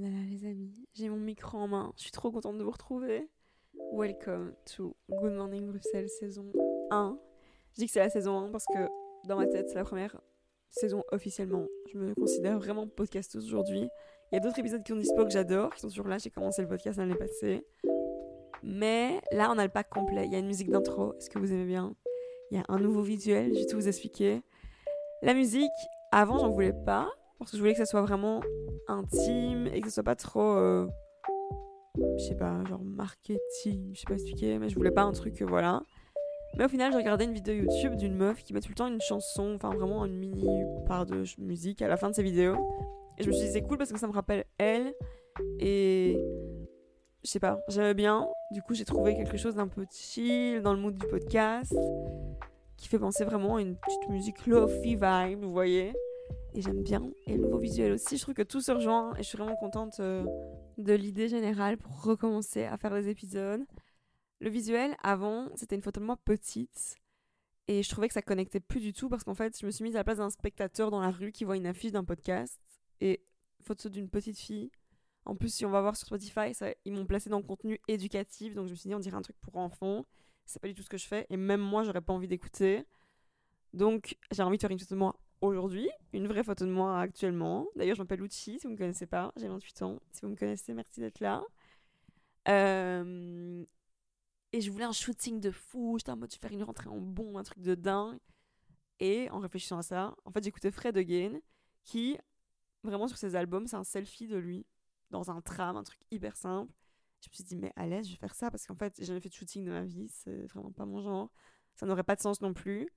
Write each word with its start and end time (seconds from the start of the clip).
Voilà 0.00 0.16
les 0.30 0.46
amis, 0.46 0.88
j'ai 0.94 1.10
mon 1.10 1.18
micro 1.18 1.58
en 1.58 1.68
main, 1.68 1.92
je 1.98 2.04
suis 2.04 2.10
trop 2.10 2.30
contente 2.30 2.56
de 2.56 2.64
vous 2.64 2.70
retrouver. 2.70 3.28
Welcome 3.92 4.54
to 4.74 4.96
Good 5.10 5.34
Morning 5.34 5.66
Bruxelles 5.66 6.08
saison 6.08 6.50
1. 6.90 7.18
Je 7.74 7.80
dis 7.80 7.86
que 7.86 7.92
c'est 7.92 7.98
la 7.98 8.08
saison 8.08 8.38
1 8.38 8.50
parce 8.50 8.64
que 8.64 8.88
dans 9.28 9.36
ma 9.36 9.46
tête 9.46 9.68
c'est 9.68 9.74
la 9.74 9.84
première 9.84 10.18
saison 10.70 11.04
officiellement. 11.12 11.66
Je 11.92 11.98
me 11.98 12.14
considère 12.14 12.58
vraiment 12.58 12.88
podcasteuse 12.88 13.44
aujourd'hui. 13.44 13.90
Il 14.32 14.36
y 14.36 14.38
a 14.38 14.40
d'autres 14.40 14.58
épisodes 14.58 14.82
qui 14.82 14.94
ont 14.94 14.96
dispo 14.96 15.22
que 15.22 15.32
j'adore, 15.32 15.74
qui 15.74 15.80
sont 15.80 15.90
sur 15.90 16.08
là, 16.08 16.16
j'ai 16.16 16.30
commencé 16.30 16.62
le 16.62 16.68
podcast 16.68 16.96
l'année 16.96 17.14
passée. 17.14 17.66
Mais 18.62 19.20
là 19.32 19.52
on 19.54 19.58
a 19.58 19.64
le 19.64 19.70
pack 19.70 19.90
complet, 19.90 20.24
il 20.24 20.32
y 20.32 20.34
a 20.34 20.38
une 20.38 20.46
musique 20.46 20.70
d'intro, 20.70 21.12
est-ce 21.18 21.28
que 21.28 21.38
vous 21.38 21.52
aimez 21.52 21.66
bien? 21.66 21.94
Il 22.50 22.56
y 22.56 22.58
a 22.58 22.64
un 22.70 22.78
nouveau 22.78 23.02
visuel, 23.02 23.52
je 23.52 23.60
vais 23.60 23.66
tout 23.66 23.76
vous 23.76 23.88
expliquer. 23.88 24.40
La 25.20 25.34
musique, 25.34 25.68
avant 26.10 26.38
j'en 26.38 26.48
voulais 26.48 26.72
pas, 26.86 27.12
parce 27.40 27.52
que 27.52 27.56
je 27.56 27.62
voulais 27.62 27.72
que 27.72 27.78
ça 27.78 27.86
soit 27.86 28.02
vraiment 28.02 28.40
intime 28.86 29.66
et 29.72 29.80
que 29.80 29.88
ce 29.88 29.94
soit 29.94 30.02
pas 30.02 30.14
trop. 30.14 30.56
Euh, 30.56 30.86
je 32.18 32.24
sais 32.24 32.36
pas, 32.36 32.62
genre 32.68 32.82
marketing, 32.84 33.90
je 33.94 34.00
sais 34.00 34.06
pas 34.06 34.14
expliquer, 34.14 34.58
mais 34.58 34.68
je 34.68 34.74
voulais 34.74 34.90
pas 34.90 35.02
un 35.02 35.12
truc, 35.12 35.40
euh, 35.40 35.46
voilà. 35.46 35.82
Mais 36.56 36.64
au 36.64 36.68
final, 36.68 36.92
j'ai 36.92 36.98
regardé 36.98 37.24
une 37.24 37.32
vidéo 37.32 37.54
YouTube 37.54 37.96
d'une 37.96 38.14
meuf 38.14 38.42
qui 38.42 38.52
met 38.52 38.60
tout 38.60 38.68
le 38.68 38.74
temps 38.74 38.88
une 38.88 39.00
chanson, 39.00 39.54
enfin 39.54 39.74
vraiment 39.74 40.04
une 40.04 40.18
mini 40.18 40.64
part 40.86 41.06
de 41.06 41.24
musique 41.38 41.80
à 41.80 41.88
la 41.88 41.96
fin 41.96 42.10
de 42.10 42.14
ses 42.14 42.22
vidéos. 42.22 42.56
Et 43.18 43.22
je 43.22 43.28
me 43.28 43.32
suis 43.32 43.46
dit, 43.46 43.52
c'est 43.52 43.62
cool 43.62 43.78
parce 43.78 43.92
que 43.92 43.98
ça 43.98 44.06
me 44.06 44.12
rappelle 44.12 44.44
elle. 44.58 44.92
Et 45.58 46.18
je 47.24 47.30
sais 47.30 47.40
pas, 47.40 47.58
j'aimais 47.68 47.94
bien. 47.94 48.28
Du 48.50 48.62
coup, 48.62 48.74
j'ai 48.74 48.84
trouvé 48.84 49.14
quelque 49.14 49.36
chose 49.36 49.54
d'un 49.54 49.68
peu 49.68 49.86
chill 49.90 50.60
dans 50.60 50.74
le 50.74 50.80
mood 50.80 50.96
du 50.96 51.06
podcast 51.06 51.74
qui 52.76 52.88
fait 52.88 52.98
penser 52.98 53.24
vraiment 53.24 53.56
à 53.56 53.62
une 53.62 53.76
petite 53.76 54.08
musique 54.08 54.46
lofi 54.46 54.96
vibe, 54.96 55.42
vous 55.42 55.52
voyez 55.52 55.92
et 56.54 56.62
j'aime 56.62 56.82
bien. 56.82 57.10
Et 57.26 57.36
le 57.36 57.42
nouveau 57.42 57.58
visuel 57.58 57.92
aussi, 57.92 58.16
je 58.16 58.22
trouve 58.22 58.34
que 58.34 58.42
tout 58.42 58.60
se 58.60 58.72
rejoint 58.72 59.14
et 59.14 59.22
je 59.22 59.28
suis 59.28 59.38
vraiment 59.38 59.56
contente 59.56 60.00
euh, 60.00 60.24
de 60.78 60.92
l'idée 60.92 61.28
générale 61.28 61.76
pour 61.76 62.02
recommencer 62.02 62.64
à 62.64 62.76
faire 62.76 62.92
des 62.92 63.08
épisodes. 63.08 63.64
Le 64.40 64.50
visuel, 64.50 64.96
avant, 65.02 65.48
c'était 65.54 65.76
une 65.76 65.82
photo 65.82 66.00
de 66.00 66.06
moi 66.06 66.16
petite 66.16 66.96
et 67.68 67.82
je 67.82 67.88
trouvais 67.88 68.08
que 68.08 68.14
ça 68.14 68.22
connectait 68.22 68.60
plus 68.60 68.80
du 68.80 68.92
tout 68.92 69.08
parce 69.08 69.22
qu'en 69.22 69.34
fait, 69.34 69.58
je 69.58 69.66
me 69.66 69.70
suis 69.70 69.84
mise 69.84 69.94
à 69.94 70.00
la 70.00 70.04
place 70.04 70.18
d'un 70.18 70.30
spectateur 70.30 70.90
dans 70.90 71.00
la 71.00 71.10
rue 71.10 71.30
qui 71.30 71.44
voit 71.44 71.56
une 71.56 71.66
affiche 71.66 71.92
d'un 71.92 72.04
podcast 72.04 72.60
et 73.00 73.22
photo 73.62 73.88
d'une 73.88 74.08
petite 74.08 74.38
fille. 74.38 74.70
En 75.26 75.36
plus, 75.36 75.54
si 75.54 75.66
on 75.66 75.70
va 75.70 75.80
voir 75.80 75.96
sur 75.96 76.06
Spotify, 76.06 76.52
ils 76.84 76.92
m'ont 76.92 77.06
placé 77.06 77.30
dans 77.30 77.38
le 77.38 77.44
contenu 77.44 77.78
éducatif, 77.86 78.54
donc 78.54 78.66
je 78.66 78.72
me 78.72 78.76
suis 78.76 78.88
dit, 78.88 78.94
on 78.94 79.00
dirait 79.00 79.16
un 79.16 79.22
truc 79.22 79.36
pour 79.40 79.56
enfants. 79.56 80.06
C'est 80.46 80.60
pas 80.60 80.66
du 80.66 80.74
tout 80.74 80.82
ce 80.82 80.88
que 80.88 80.98
je 80.98 81.06
fais 81.06 81.26
et 81.30 81.36
même 81.36 81.60
moi, 81.60 81.84
j'aurais 81.84 82.00
pas 82.00 82.12
envie 82.12 82.26
d'écouter. 82.26 82.84
Donc, 83.72 84.16
j'ai 84.32 84.42
envie 84.42 84.56
de 84.56 84.62
faire 84.62 84.70
une 84.70 84.78
photo 84.78 84.94
de 84.94 84.98
moi 84.98 85.14
aujourd'hui, 85.40 85.88
une 86.12 86.26
vraie 86.26 86.44
photo 86.44 86.64
de 86.64 86.70
moi 86.70 87.00
actuellement. 87.00 87.66
D'ailleurs, 87.76 87.96
je 87.96 88.02
m'appelle 88.02 88.22
Uchi, 88.22 88.58
si 88.58 88.62
vous 88.62 88.68
ne 88.68 88.74
me 88.74 88.78
connaissez 88.78 89.06
pas, 89.06 89.32
j'ai 89.36 89.48
28 89.48 89.82
ans. 89.82 90.00
Si 90.12 90.22
vous 90.22 90.28
me 90.28 90.36
connaissez, 90.36 90.74
merci 90.74 91.00
d'être 91.00 91.20
là. 91.20 91.42
Euh, 92.48 93.64
et 94.52 94.60
je 94.60 94.70
voulais 94.70 94.84
un 94.84 94.92
shooting 94.92 95.40
de 95.40 95.50
fou, 95.50 95.96
j'étais 95.98 96.10
en 96.10 96.16
mode 96.16 96.30
de 96.30 96.34
faire 96.34 96.52
une 96.52 96.62
rentrée 96.62 96.88
en 96.88 97.00
bon, 97.00 97.38
un 97.38 97.42
truc 97.42 97.60
de 97.60 97.74
dingue. 97.74 98.18
Et 98.98 99.30
en 99.30 99.38
réfléchissant 99.38 99.78
à 99.78 99.82
ça, 99.82 100.14
en 100.24 100.30
fait, 100.30 100.44
j'écoutais 100.44 100.70
Fred 100.70 100.96
Again, 100.96 101.40
qui, 101.84 102.18
vraiment 102.82 103.08
sur 103.08 103.16
ses 103.16 103.34
albums, 103.34 103.66
c'est 103.66 103.76
un 103.76 103.84
selfie 103.84 104.26
de 104.26 104.36
lui, 104.36 104.66
dans 105.10 105.30
un 105.30 105.40
tram, 105.40 105.76
un 105.76 105.84
truc 105.84 106.00
hyper 106.10 106.36
simple. 106.36 106.72
Je 107.22 107.28
me 107.28 107.34
suis 107.34 107.44
dit, 107.44 107.56
mais 107.56 107.72
à 107.76 107.86
l'aise, 107.86 108.06
je 108.06 108.12
vais 108.12 108.18
faire 108.18 108.34
ça, 108.34 108.50
parce 108.50 108.66
qu'en 108.66 108.74
fait, 108.74 108.94
j'ai 108.98 109.06
jamais 109.06 109.20
fait 109.20 109.28
de 109.28 109.34
shooting 109.34 109.64
de 109.64 109.70
ma 109.70 109.84
vie, 109.84 110.08
c'est 110.08 110.46
vraiment 110.46 110.72
pas 110.72 110.84
mon 110.84 111.00
genre. 111.00 111.30
Ça 111.76 111.86
n'aurait 111.86 112.04
pas 112.04 112.16
de 112.16 112.20
sens 112.20 112.40
non 112.42 112.52
plus. 112.52 112.88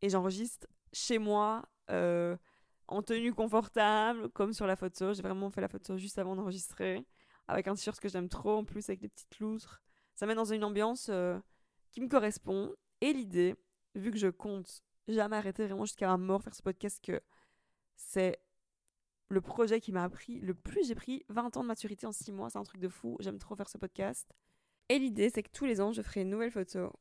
Et 0.00 0.08
j'enregistre 0.08 0.66
chez 0.92 1.18
moi, 1.18 1.64
euh, 1.90 2.36
en 2.88 3.02
tenue 3.02 3.32
confortable, 3.32 4.28
comme 4.30 4.52
sur 4.52 4.66
la 4.66 4.76
photo. 4.76 5.14
J'ai 5.14 5.22
vraiment 5.22 5.50
fait 5.50 5.60
la 5.60 5.68
photo 5.68 5.96
juste 5.96 6.18
avant 6.18 6.36
d'enregistrer, 6.36 7.06
avec 7.48 7.68
un 7.68 7.74
t-shirt 7.74 7.98
que 8.00 8.08
j'aime 8.08 8.28
trop, 8.28 8.58
en 8.58 8.64
plus 8.64 8.88
avec 8.88 9.00
des 9.00 9.08
petites 9.08 9.38
loutres. 9.38 9.82
Ça 10.14 10.26
met 10.26 10.34
dans 10.34 10.44
une 10.44 10.64
ambiance 10.64 11.08
euh, 11.10 11.38
qui 11.90 12.00
me 12.00 12.08
correspond. 12.08 12.74
Et 13.00 13.12
l'idée, 13.12 13.56
vu 13.94 14.10
que 14.10 14.18
je 14.18 14.28
compte 14.28 14.82
jamais 15.08 15.36
arrêter 15.36 15.66
vraiment 15.66 15.84
jusqu'à 15.84 16.06
la 16.06 16.16
mort 16.16 16.42
faire 16.42 16.54
ce 16.54 16.62
podcast, 16.62 17.02
que 17.02 17.20
c'est 17.96 18.38
le 19.28 19.40
projet 19.40 19.80
qui 19.80 19.92
m'a 19.92 20.04
appris 20.04 20.40
le 20.40 20.54
plus. 20.54 20.86
J'ai 20.86 20.94
pris 20.94 21.24
20 21.30 21.56
ans 21.56 21.62
de 21.62 21.68
maturité 21.68 22.06
en 22.06 22.12
6 22.12 22.32
mois, 22.32 22.50
c'est 22.50 22.58
un 22.58 22.62
truc 22.62 22.80
de 22.80 22.88
fou. 22.88 23.16
J'aime 23.20 23.38
trop 23.38 23.56
faire 23.56 23.68
ce 23.68 23.78
podcast. 23.78 24.30
Et 24.88 24.98
l'idée, 24.98 25.30
c'est 25.30 25.42
que 25.42 25.50
tous 25.50 25.64
les 25.64 25.80
ans, 25.80 25.92
je 25.92 26.02
ferai 26.02 26.22
une 26.22 26.30
nouvelle 26.30 26.50
photo 26.50 26.92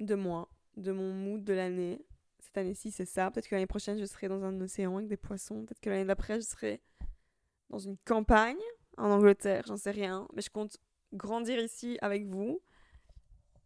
de 0.00 0.14
moi, 0.14 0.48
de 0.76 0.92
mon 0.92 1.12
mood 1.12 1.42
de 1.42 1.52
l'année, 1.52 2.04
cette 2.44 2.58
année-ci, 2.58 2.90
c'est 2.90 3.06
ça. 3.06 3.30
Peut-être 3.30 3.48
que 3.48 3.54
l'année 3.54 3.66
prochaine, 3.66 3.98
je 3.98 4.04
serai 4.04 4.28
dans 4.28 4.44
un 4.44 4.60
océan 4.60 4.96
avec 4.96 5.08
des 5.08 5.16
poissons. 5.16 5.64
Peut-être 5.64 5.80
que 5.80 5.90
l'année 5.90 6.04
d'après, 6.04 6.40
je 6.40 6.46
serai 6.46 6.82
dans 7.70 7.78
une 7.78 7.96
campagne 8.04 8.60
en 8.98 9.10
Angleterre. 9.10 9.64
J'en 9.66 9.76
sais 9.76 9.90
rien. 9.90 10.28
Mais 10.34 10.42
je 10.42 10.50
compte 10.50 10.76
grandir 11.12 11.58
ici 11.58 11.98
avec 12.02 12.26
vous. 12.26 12.60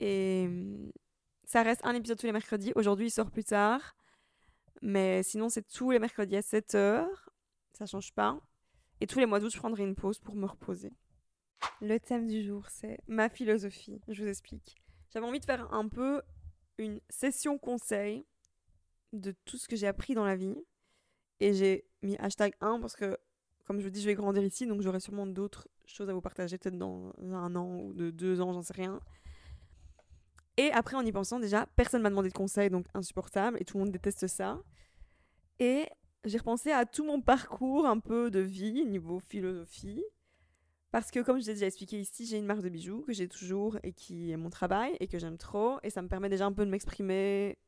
Et 0.00 0.44
hum, 0.46 0.92
ça 1.44 1.62
reste 1.62 1.84
un 1.84 1.94
épisode 1.94 2.18
tous 2.18 2.26
les 2.26 2.32
mercredis. 2.32 2.72
Aujourd'hui, 2.76 3.06
il 3.06 3.10
sort 3.10 3.30
plus 3.30 3.44
tard. 3.44 3.96
Mais 4.80 5.22
sinon, 5.24 5.48
c'est 5.48 5.66
tous 5.66 5.90
les 5.90 5.98
mercredis 5.98 6.36
à 6.36 6.40
7h. 6.40 7.06
Ça 7.72 7.86
change 7.86 8.12
pas. 8.12 8.40
Et 9.00 9.06
tous 9.06 9.18
les 9.18 9.26
mois 9.26 9.40
d'août, 9.40 9.52
je 9.52 9.58
prendrai 9.58 9.82
une 9.82 9.96
pause 9.96 10.18
pour 10.18 10.36
me 10.36 10.46
reposer. 10.46 10.92
Le 11.80 11.98
thème 11.98 12.28
du 12.28 12.44
jour, 12.44 12.68
c'est 12.68 12.98
ma 13.08 13.28
philosophie. 13.28 14.00
Je 14.08 14.22
vous 14.22 14.28
explique. 14.28 14.76
J'avais 15.10 15.26
envie 15.26 15.40
de 15.40 15.44
faire 15.44 15.72
un 15.74 15.88
peu 15.88 16.22
une 16.78 17.00
session 17.08 17.58
conseil 17.58 18.24
de 19.12 19.34
tout 19.44 19.56
ce 19.56 19.68
que 19.68 19.76
j'ai 19.76 19.86
appris 19.86 20.14
dans 20.14 20.24
la 20.24 20.36
vie. 20.36 20.56
Et 21.40 21.52
j'ai 21.54 21.84
mis 22.02 22.16
hashtag 22.18 22.54
1 22.60 22.80
parce 22.80 22.96
que, 22.96 23.16
comme 23.64 23.78
je 23.78 23.84
vous 23.84 23.90
dis, 23.90 24.00
je 24.00 24.06
vais 24.06 24.14
grandir 24.14 24.42
ici, 24.42 24.66
donc 24.66 24.82
j'aurai 24.82 25.00
sûrement 25.00 25.26
d'autres 25.26 25.68
choses 25.86 26.10
à 26.10 26.12
vous 26.12 26.20
partager, 26.20 26.58
peut-être 26.58 26.78
dans 26.78 27.12
un 27.20 27.54
an 27.56 27.80
ou 27.80 27.92
de 27.92 28.10
deux 28.10 28.40
ans, 28.40 28.52
j'en 28.52 28.62
sais 28.62 28.74
rien. 28.74 29.00
Et 30.56 30.72
après, 30.72 30.96
en 30.96 31.06
y 31.06 31.12
pensant, 31.12 31.38
déjà, 31.38 31.66
personne 31.76 32.02
m'a 32.02 32.10
demandé 32.10 32.28
de 32.28 32.34
conseils, 32.34 32.68
donc 32.68 32.86
insupportable, 32.92 33.58
et 33.60 33.64
tout 33.64 33.78
le 33.78 33.84
monde 33.84 33.92
déteste 33.92 34.26
ça. 34.26 34.60
Et 35.60 35.86
j'ai 36.24 36.38
repensé 36.38 36.72
à 36.72 36.84
tout 36.84 37.04
mon 37.04 37.20
parcours 37.20 37.86
un 37.86 38.00
peu 38.00 38.30
de 38.30 38.40
vie, 38.40 38.84
niveau 38.84 39.20
philosophie. 39.20 40.02
Parce 40.90 41.10
que, 41.10 41.20
comme 41.20 41.40
je 41.40 41.46
l'ai 41.46 41.52
déjà 41.52 41.66
expliqué 41.66 42.00
ici, 42.00 42.26
j'ai 42.26 42.38
une 42.38 42.46
marque 42.46 42.62
de 42.62 42.70
bijoux 42.70 43.02
que 43.02 43.12
j'ai 43.12 43.28
toujours 43.28 43.78
et 43.82 43.92
qui 43.92 44.32
est 44.32 44.36
mon 44.36 44.50
travail 44.50 44.96
et 45.00 45.06
que 45.06 45.18
j'aime 45.18 45.38
trop. 45.38 45.78
Et 45.82 45.90
ça 45.90 46.02
me 46.02 46.08
permet 46.08 46.28
déjà 46.28 46.46
un 46.46 46.52
peu 46.52 46.64
de 46.64 46.70
m'exprimer 46.70 47.58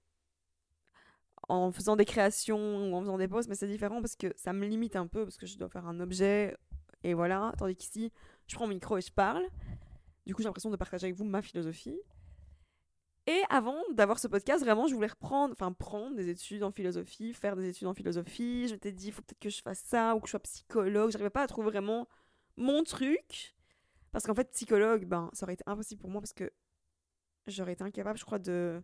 en 1.49 1.73
faisant 1.73 1.97
des 1.97 2.05
créations 2.05 2.91
ou 2.91 2.95
en 2.95 3.01
faisant 3.01 3.19
des 3.19 3.29
posts, 3.29 3.49
mais 3.49 3.55
c'est 3.55 3.67
différent 3.67 4.01
parce 4.01 4.17
que 4.17 4.33
ça 4.37 4.53
me 4.53 4.67
limite 4.67 4.97
un 4.97 5.07
peu 5.07 5.25
parce 5.25 5.37
que 5.37 5.47
je 5.47 5.59
dois 5.59 5.69
faire 5.69 5.87
un 5.87 6.01
objet 6.01 6.57
et 7.03 7.15
voilà. 7.15 7.53
Tandis 7.59 7.77
qu'ici, 7.77 8.13
je 8.47 8.55
prends 8.55 8.67
mon 8.67 8.75
micro 8.75 8.99
et 8.99 9.01
je 9.01 9.13
parle. 9.13 9.45
Du 10.27 10.35
coup, 10.35 10.43
j'ai 10.43 10.49
l'impression 10.49 10.71
de 10.71 10.77
partager 10.77 11.07
avec 11.07 11.17
vous 11.17 11.25
ma 11.25 11.43
philosophie. 11.43 11.99
Et 13.27 13.43
avant 13.49 13.79
d'avoir 13.93 14.19
ce 14.19 14.29
podcast, 14.29 14.65
vraiment, 14.65 14.87
je 14.87 14.95
voulais 14.95 15.07
reprendre, 15.07 15.53
enfin, 15.53 15.73
prendre 15.73 16.17
des 16.17 16.29
études 16.29 16.63
en 16.63 16.73
philosophie, 16.73 17.33
faire 17.33 17.55
des 17.55 17.69
études 17.69 17.87
en 17.87 17.95
philosophie. 17.95 18.67
Je 18.67 18.75
m'étais 18.75 18.93
dit, 18.93 19.09
il 19.09 19.13
faut 19.13 19.23
peut-être 19.23 19.39
que 19.39 19.51
je 19.51 19.63
fasse 19.63 19.81
ça 19.81 20.15
ou 20.17 20.21
que 20.21 20.27
je 20.27 20.31
sois 20.31 20.41
psychologue. 20.41 21.11
J'arrivais 21.11 21.31
pas 21.31 21.43
à 21.43 21.47
trouver 21.47 21.71
vraiment 21.71 22.09
mon 22.57 22.83
truc. 22.83 23.55
Parce 24.13 24.27
qu'en 24.27 24.35
fait, 24.35 24.51
psychologue, 24.51 25.05
ben, 25.05 25.31
ça 25.33 25.45
aurait 25.45 25.55
été 25.55 25.63
impossible 25.67 26.01
pour 26.01 26.11
moi 26.11 26.21
parce 26.21 26.33
que 26.33 26.51
j'aurais 27.47 27.75
été 27.75 27.85
incapable, 27.85 28.19
je 28.19 28.25
crois, 28.25 28.39
de 28.39 28.83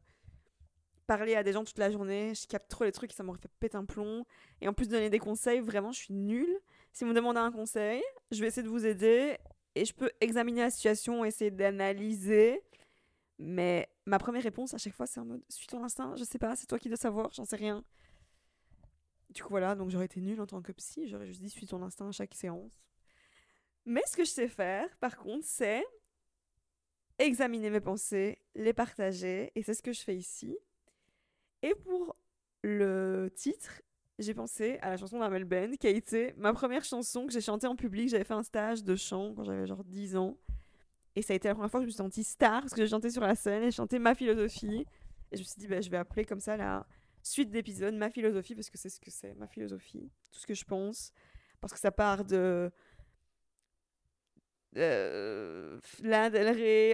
parler 1.07 1.35
à 1.35 1.43
des 1.43 1.53
gens 1.53 1.65
toute 1.65 1.79
la 1.79 1.91
journée, 1.91 2.35
je 2.35 2.47
capte 2.47 2.71
trop 2.71 2.85
les 2.85 2.93
trucs, 2.93 3.13
ça 3.13 3.23
m'aurait 3.23 3.39
fait 3.39 3.51
péter 3.61 3.77
un 3.77 3.85
plomb. 3.85 4.25
Et 4.61 4.69
en 4.69 4.73
plus 4.73 4.87
de 4.87 4.93
donner 4.93 5.11
des 5.11 5.19
conseils, 5.19 5.61
vraiment, 5.61 5.93
je 5.93 5.99
suis 5.99 6.15
nulle. 6.15 6.61
Si 6.93 7.05
vous 7.05 7.11
me 7.11 7.15
demandez 7.15 7.41
un 7.41 7.53
conseil, 7.53 8.03
je 8.31 8.41
vais 8.41 8.49
essayer 8.49 8.63
de 8.63 8.69
vous 8.69 8.87
aider 8.87 9.39
et 9.75 9.85
je 9.85 9.93
peux 9.93 10.11
examiner 10.21 10.63
la 10.63 10.71
situation, 10.71 11.25
essayer 11.25 11.51
d'analyser. 11.51 12.63
Mais 13.39 13.89
ma 14.07 14.19
première 14.19 14.43
réponse 14.43 14.73
à 14.75 14.79
chaque 14.79 14.95
fois, 14.95 15.07
c'est 15.07 15.21
en 15.21 15.27
mode 15.27 15.43
suis 15.51 15.67
ton 15.67 15.85
instinct, 15.85 16.15
je 16.17 16.25
sais 16.25 16.39
pas, 16.39 16.57
c'est 16.57 16.67
toi 16.67 16.79
qui 16.79 16.89
dois 16.89 16.97
savoir, 16.97 17.33
j'en 17.33 17.45
sais 17.45 17.57
rien. 17.57 17.85
Du 19.31 19.43
coup, 19.43 19.51
voilà, 19.51 19.75
donc 19.75 19.91
j'aurais 19.91 20.07
été 20.07 20.21
nulle 20.21 20.41
en 20.41 20.47
tant 20.47 20.63
que 20.63 20.73
psy, 20.73 21.07
j'aurais 21.09 21.27
juste 21.27 21.43
dit 21.43 21.51
suis 21.51 21.67
ton 21.67 21.83
instinct 21.83 22.09
à 22.09 22.13
chaque 22.13 22.35
séance. 22.35 22.73
Mais 23.85 24.03
ce 24.07 24.17
que 24.17 24.25
je 24.25 24.31
sais 24.31 24.49
faire, 24.49 24.89
par 24.99 25.17
contre, 25.17 25.45
c'est 25.45 25.85
examiner 27.19 27.71
mes 27.71 27.81
pensées, 27.81 28.39
les 28.55 28.73
partager, 28.73 29.53
et 29.55 29.63
c'est 29.63 29.75
ce 29.75 29.83
que 29.83 29.93
je 29.93 30.01
fais 30.01 30.17
ici. 30.17 30.57
Et 31.63 31.75
pour 31.75 32.17
le 32.63 33.29
titre, 33.35 33.83
j'ai 34.19 34.35
pensé 34.35 34.79
à 34.81 34.91
la 34.91 34.97
chanson 34.97 35.19
d'Amel 35.19 35.45
Ben, 35.45 35.77
qui 35.77 35.87
a 35.87 35.91
été 35.91 36.35
ma 36.37 36.53
première 36.53 36.85
chanson 36.85 37.27
que 37.27 37.33
j'ai 37.33 37.41
chantée 37.41 37.67
en 37.67 37.77
public. 37.77 38.09
J'avais 38.09 38.25
fait 38.25 38.35
un 38.35 38.43
stage 38.43 38.83
de 38.83 38.97
chant 38.97 39.35
quand 39.35 39.45
j'avais 39.45 39.67
genre 39.67 39.85
10 39.85 40.17
ans. 40.17 40.37
Et 41.15 41.23
ça 41.23 41.33
a 41.33 41.37
été 41.37 41.49
la 41.49 41.55
première 41.55 41.71
fois 41.71 41.81
que 41.81 41.85
je 41.85 41.87
me 41.87 41.91
suis 41.91 41.97
sentie 41.97 42.25
star, 42.25 42.61
parce 42.61 42.75
que 42.75 42.83
j'ai 42.83 42.89
chanté 42.89 43.11
sur 43.11 43.23
la 43.23 43.35
scène 43.35 43.63
et 43.63 43.71
chanté 43.71 43.99
ma 43.99 44.15
philosophie. 44.15 44.87
Et 45.33 45.37
je 45.37 45.41
me 45.41 45.45
suis 45.45 45.59
dit, 45.59 45.67
bah, 45.67 45.81
je 45.81 45.91
vais 45.91 45.97
appeler 45.97 46.25
comme 46.25 46.41
ça 46.41 46.57
la 46.57 46.87
suite 47.23 47.51
d'épisodes 47.51 47.95
ma 47.95 48.11
philosophie, 48.11 48.55
parce 48.55 48.71
que 48.71 48.79
c'est 48.79 48.91
ce 48.91 49.01
que 49.01 49.11
c'est, 49.11 49.35
ma 49.35 49.47
philosophie, 49.47 50.11
tout 50.31 50.41
ce 50.41 50.47
que 50.47 50.55
je 50.55 50.65
pense. 50.65 51.13
Parce 51.61 51.73
que 51.73 51.79
ça 51.79 51.91
part 51.91 52.25
de 52.25 52.71
euh, 54.77 55.79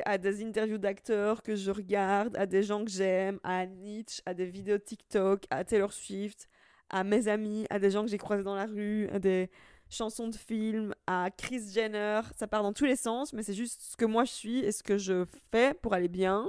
à 0.05 0.19
des 0.19 0.45
interviews 0.45 0.79
d'acteurs 0.79 1.43
que 1.43 1.57
je 1.57 1.71
regarde, 1.71 2.37
à 2.37 2.47
des 2.47 2.63
gens 2.63 2.85
que 2.85 2.91
j'aime, 2.91 3.39
à 3.43 3.67
Nietzsche, 3.67 4.23
à 4.27 4.35
des 4.35 4.47
vidéos 4.47 4.79
TikTok, 4.79 5.45
à 5.51 5.65
Taylor 5.65 5.93
Swift, 5.93 6.49
à 6.91 7.05
mes 7.05 7.29
amis, 7.29 7.67
à 7.71 7.79
des 7.79 7.91
gens 7.91 8.05
que 8.05 8.11
j'ai 8.11 8.19
croisés 8.19 8.43
dans 8.43 8.55
la 8.55 8.67
rue, 8.67 9.09
à 9.09 9.19
des 9.19 9.51
chanson 9.93 10.29
de 10.29 10.37
film 10.37 10.95
à 11.07 11.31
Chris 11.31 11.71
Jenner. 11.73 12.21
Ça 12.35 12.49
part 12.49 12.63
dans 12.63 12.73
tous 12.73 12.87
les 12.87 12.97
sens, 12.97 13.33
mais 13.33 13.43
c'est 13.43 13.55
juste 13.55 13.83
ce 13.83 13.97
que 13.97 14.05
moi 14.05 14.25
je 14.25 14.33
suis 14.33 14.59
et 14.61 14.73
ce 14.73 14.83
que 14.83 14.99
je 14.99 15.25
fais 15.51 15.75
pour 15.75 15.95
aller 15.95 16.09
bien. 16.09 16.49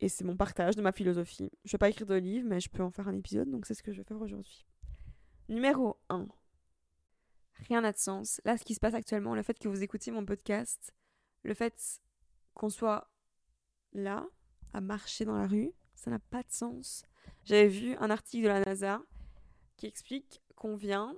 Et 0.00 0.08
c'est 0.08 0.24
mon 0.24 0.36
partage 0.36 0.76
de 0.76 0.82
ma 0.82 0.92
philosophie. 0.92 1.50
Je 1.64 1.72
vais 1.72 1.78
pas 1.78 1.88
écrire 1.88 2.06
de 2.06 2.14
livre, 2.14 2.46
mais 2.48 2.60
je 2.60 2.68
peux 2.70 2.82
en 2.82 2.90
faire 2.90 3.08
un 3.08 3.16
épisode, 3.16 3.50
donc 3.50 3.66
c'est 3.66 3.74
ce 3.74 3.82
que 3.82 3.92
je 3.92 3.98
vais 3.98 4.04
faire 4.04 4.20
aujourd'hui. 4.20 4.66
Numéro 5.48 5.98
1. 6.08 6.26
Rien 7.68 7.80
n'a 7.82 7.92
de 7.92 7.98
sens. 7.98 8.40
Là, 8.44 8.56
ce 8.56 8.64
qui 8.64 8.74
se 8.74 8.80
passe 8.80 8.94
actuellement, 8.94 9.34
le 9.34 9.42
fait 9.42 9.58
que 9.58 9.68
vous 9.68 9.82
écoutiez 9.82 10.12
mon 10.12 10.24
podcast, 10.24 10.92
le 11.42 11.54
fait 11.54 12.00
qu'on 12.54 12.70
soit 12.70 13.10
là, 13.92 14.26
à 14.72 14.80
marcher 14.80 15.24
dans 15.24 15.36
la 15.36 15.46
rue, 15.46 15.72
ça 15.94 16.10
n'a 16.10 16.18
pas 16.18 16.42
de 16.42 16.50
sens. 16.50 17.04
J'avais 17.44 17.68
vu 17.68 17.96
un 17.96 18.10
article 18.10 18.44
de 18.44 18.48
la 18.48 18.60
NASA 18.60 19.02
qui 19.76 19.86
explique 19.86 20.42
qu'on 20.54 20.76
vient 20.76 21.16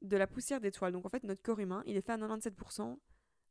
de 0.00 0.16
la 0.16 0.26
poussière 0.26 0.60
d'étoiles. 0.60 0.92
Donc 0.92 1.06
en 1.06 1.08
fait, 1.08 1.24
notre 1.24 1.42
corps 1.42 1.60
humain, 1.60 1.82
il 1.86 1.96
est 1.96 2.02
fait 2.02 2.12
à 2.12 2.18
97% 2.18 2.98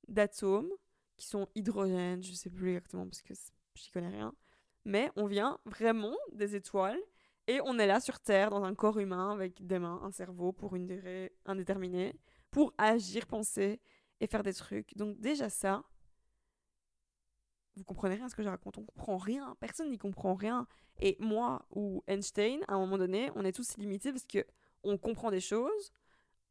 d'atomes 0.07 0.69
qui 1.17 1.27
sont 1.27 1.47
hydrogène, 1.55 2.23
je 2.23 2.33
sais 2.33 2.49
plus 2.49 2.69
exactement 2.69 3.05
parce 3.05 3.21
que 3.21 3.33
j'y 3.75 3.91
connais 3.91 4.09
rien. 4.09 4.33
Mais 4.85 5.11
on 5.15 5.27
vient 5.27 5.59
vraiment 5.65 6.17
des 6.33 6.55
étoiles 6.55 6.99
et 7.47 7.59
on 7.61 7.79
est 7.79 7.87
là 7.87 7.99
sur 7.99 8.19
Terre 8.19 8.49
dans 8.49 8.63
un 8.63 8.75
corps 8.75 8.99
humain 8.99 9.31
avec 9.31 9.65
des 9.65 9.79
mains, 9.79 9.99
un 10.03 10.11
cerveau 10.11 10.51
pour 10.51 10.75
une 10.75 10.87
durée 10.87 11.33
indéterminée 11.45 12.15
pour 12.51 12.73
agir, 12.77 13.25
penser 13.25 13.79
et 14.19 14.27
faire 14.27 14.43
des 14.43 14.53
trucs. 14.53 14.95
Donc 14.95 15.19
déjà 15.19 15.49
ça, 15.49 15.83
vous 17.75 17.83
comprenez 17.83 18.15
rien 18.15 18.25
à 18.25 18.29
ce 18.29 18.35
que 18.35 18.43
je 18.43 18.49
raconte. 18.49 18.77
On 18.77 18.85
comprend 18.85 19.17
rien. 19.17 19.55
Personne 19.59 19.89
n'y 19.89 19.97
comprend 19.97 20.35
rien. 20.35 20.67
Et 20.99 21.15
moi 21.19 21.65
ou 21.71 22.03
Einstein, 22.07 22.59
à 22.67 22.75
un 22.75 22.79
moment 22.79 22.97
donné, 22.97 23.31
on 23.35 23.45
est 23.45 23.53
tous 23.53 23.77
limités 23.77 24.11
parce 24.11 24.25
que 24.25 24.45
on 24.83 24.97
comprend 24.97 25.31
des 25.31 25.39
choses, 25.39 25.91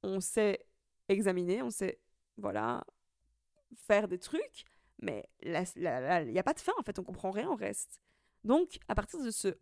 on 0.02 0.20
sait 0.20 0.66
examiner, 1.08 1.62
on 1.62 1.70
sait, 1.70 2.00
voilà, 2.36 2.84
faire 3.75 4.08
des 4.08 4.19
trucs, 4.19 4.64
mais 5.00 5.28
il 5.43 5.50
n'y 5.50 6.38
a 6.38 6.43
pas 6.43 6.54
de 6.54 6.60
fin 6.60 6.72
en 6.78 6.82
fait, 6.82 6.98
on 6.98 7.04
comprend 7.04 7.31
rien, 7.31 7.50
on 7.50 7.56
reste. 7.56 8.00
Donc, 8.44 8.78
à 8.88 8.94
partir 8.94 9.22
de 9.22 9.31
ce, 9.31 9.58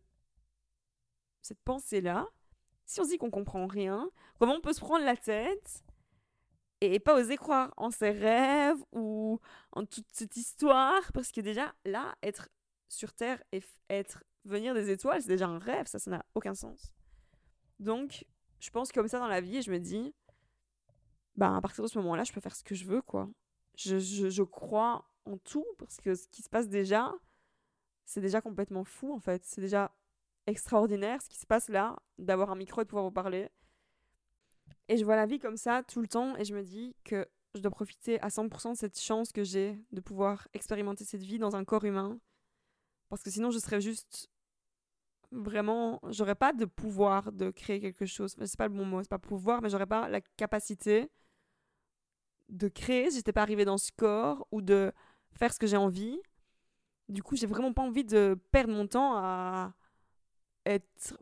cette 1.49 1.63
pensée-là, 1.65 2.27
si 2.85 3.01
on 3.01 3.05
se 3.05 3.11
dit 3.11 3.19
qu'on 3.19 3.31
comprend 3.31 3.67
rien, 3.67 4.11
comment 4.39 4.55
on 4.55 4.61
peut 4.61 4.73
se 4.75 4.81
prendre 4.81 5.05
la 5.05 5.17
tête 5.17 5.83
et 6.81 7.01
pas 7.01 7.19
oser 7.19 7.37
croire 7.37 7.73
en 7.77 7.91
ses 7.91 8.11
rêves 8.11 8.79
ou 8.93 9.41
en 9.73 9.85
toute 9.85 10.07
cette 10.13 10.37
histoire? 10.37 11.11
Parce 11.13 11.33
que 11.33 11.41
déjà 11.41 11.75
là 11.85 12.15
être 12.23 12.49
sur 12.89 13.13
terre 13.15 13.43
et 13.53 13.63
être 13.89 14.25
venir 14.45 14.75
des 14.75 14.91
étoiles 14.91 15.21
c'est 15.21 15.29
déjà 15.29 15.47
un 15.47 15.59
rêve 15.59 15.87
ça 15.87 15.99
ça 15.99 16.11
n'a 16.11 16.25
aucun 16.35 16.55
sens. 16.55 16.93
Donc 17.79 18.25
je 18.61 18.71
pense 18.71 18.93
comme 18.93 19.09
ça 19.09 19.19
dans 19.19 19.29
la 19.29 19.41
vie 19.41 19.59
et 19.59 19.63
je 19.63 19.71
me 19.71 19.79
dis 19.79 20.15
bah 21.37 21.57
à 21.57 21.61
partir 21.61 21.83
de 21.83 21.89
ce 21.89 21.99
moment-là 21.99 22.25
je 22.25 22.33
peux 22.33 22.41
faire 22.41 22.57
ce 22.57 22.63
que 22.65 22.75
je 22.75 22.85
veux 22.85 23.03
quoi. 23.03 23.29
Je, 23.75 23.99
je, 23.99 24.29
je 24.29 24.43
crois 24.43 25.09
en 25.25 25.39
tout 25.39 25.67
parce 25.79 25.97
que 25.99 26.15
ce 26.15 26.27
qui 26.29 26.43
se 26.43 26.49
passe 26.49 26.69
déjà 26.69 27.15
c'est 28.05 28.21
déjà 28.23 28.41
complètement 28.41 28.85
fou 28.85 29.13
en 29.13 29.21
fait. 29.21 29.45
C'est 29.45 29.61
déjà 29.61 29.95
extraordinaire 30.49 31.23
ce 31.23 31.29
qui 31.29 31.39
se 31.39 31.47
passe 31.47 31.69
là 31.69 31.97
d'avoir 32.19 32.51
un 32.51 32.57
micro 32.57 32.81
et 32.81 32.85
de 32.85 32.89
pouvoir 32.89 33.05
vous 33.05 33.13
parler 33.13 33.51
et 34.89 34.97
je 34.97 35.05
vois 35.05 35.17
la 35.17 35.27
vie 35.27 35.39
comme 35.39 35.57
ça 35.57 35.83
tout 35.83 36.01
le 36.01 36.09
temps 36.09 36.37
et 36.37 36.45
je 36.45 36.55
me 36.55 36.63
dis 36.63 36.97
que 37.05 37.27
je 37.55 37.61
dois 37.61 37.71
profiter 37.71 38.21
à 38.21 38.29
100% 38.29 38.73
de 38.73 38.77
cette 38.77 38.99
chance 38.99 39.33
que 39.33 39.45
j'ai 39.45 39.79
de 39.93 40.01
pouvoir 40.01 40.49
expérimenter 40.55 41.05
cette 41.05 41.23
vie 41.23 41.39
dans 41.39 41.57
un 41.57 41.65
corps 41.65 41.85
humain. 41.85 42.19
Parce 43.09 43.23
que 43.23 43.31
sinon, 43.31 43.51
je 43.51 43.59
serais 43.59 43.81
juste 43.81 44.29
vraiment. 45.31 46.01
J'aurais 46.09 46.35
pas 46.35 46.53
de 46.53 46.65
pouvoir 46.65 47.33
de 47.33 47.51
créer 47.51 47.81
quelque 47.81 48.07
chose. 48.07 48.35
C'est 48.39 48.57
pas 48.57 48.69
le 48.69 48.75
bon 48.75 48.85
mot, 48.85 49.03
c'est 49.03 49.09
pas 49.09 49.19
pouvoir, 49.19 49.63
mais 49.63 49.71
j'aurais 49.71 49.87
pas 49.87 50.09
la 50.09 50.21
capacité 50.37 51.11
de 52.49 52.69
créer 52.69 53.11
si 53.11 53.17
j'étais 53.17 53.33
pas 53.33 53.43
arrivée 53.43 53.65
dans 53.65 53.79
ce 53.79 53.91
corps 53.93 54.47
ou 54.53 54.63
de 54.63 54.93
faire 55.33 55.53
ce 55.53 55.59
que 55.59 55.67
j'ai 55.67 55.77
envie. 55.77 56.21
Du 57.09 57.23
coup, 57.23 57.37
j'ai 57.37 57.47
vraiment 57.47 57.73
pas 57.73 57.83
envie 57.83 58.05
de 58.05 58.39
perdre 58.53 58.73
mon 58.73 58.87
temps 58.87 59.17
à 59.17 59.75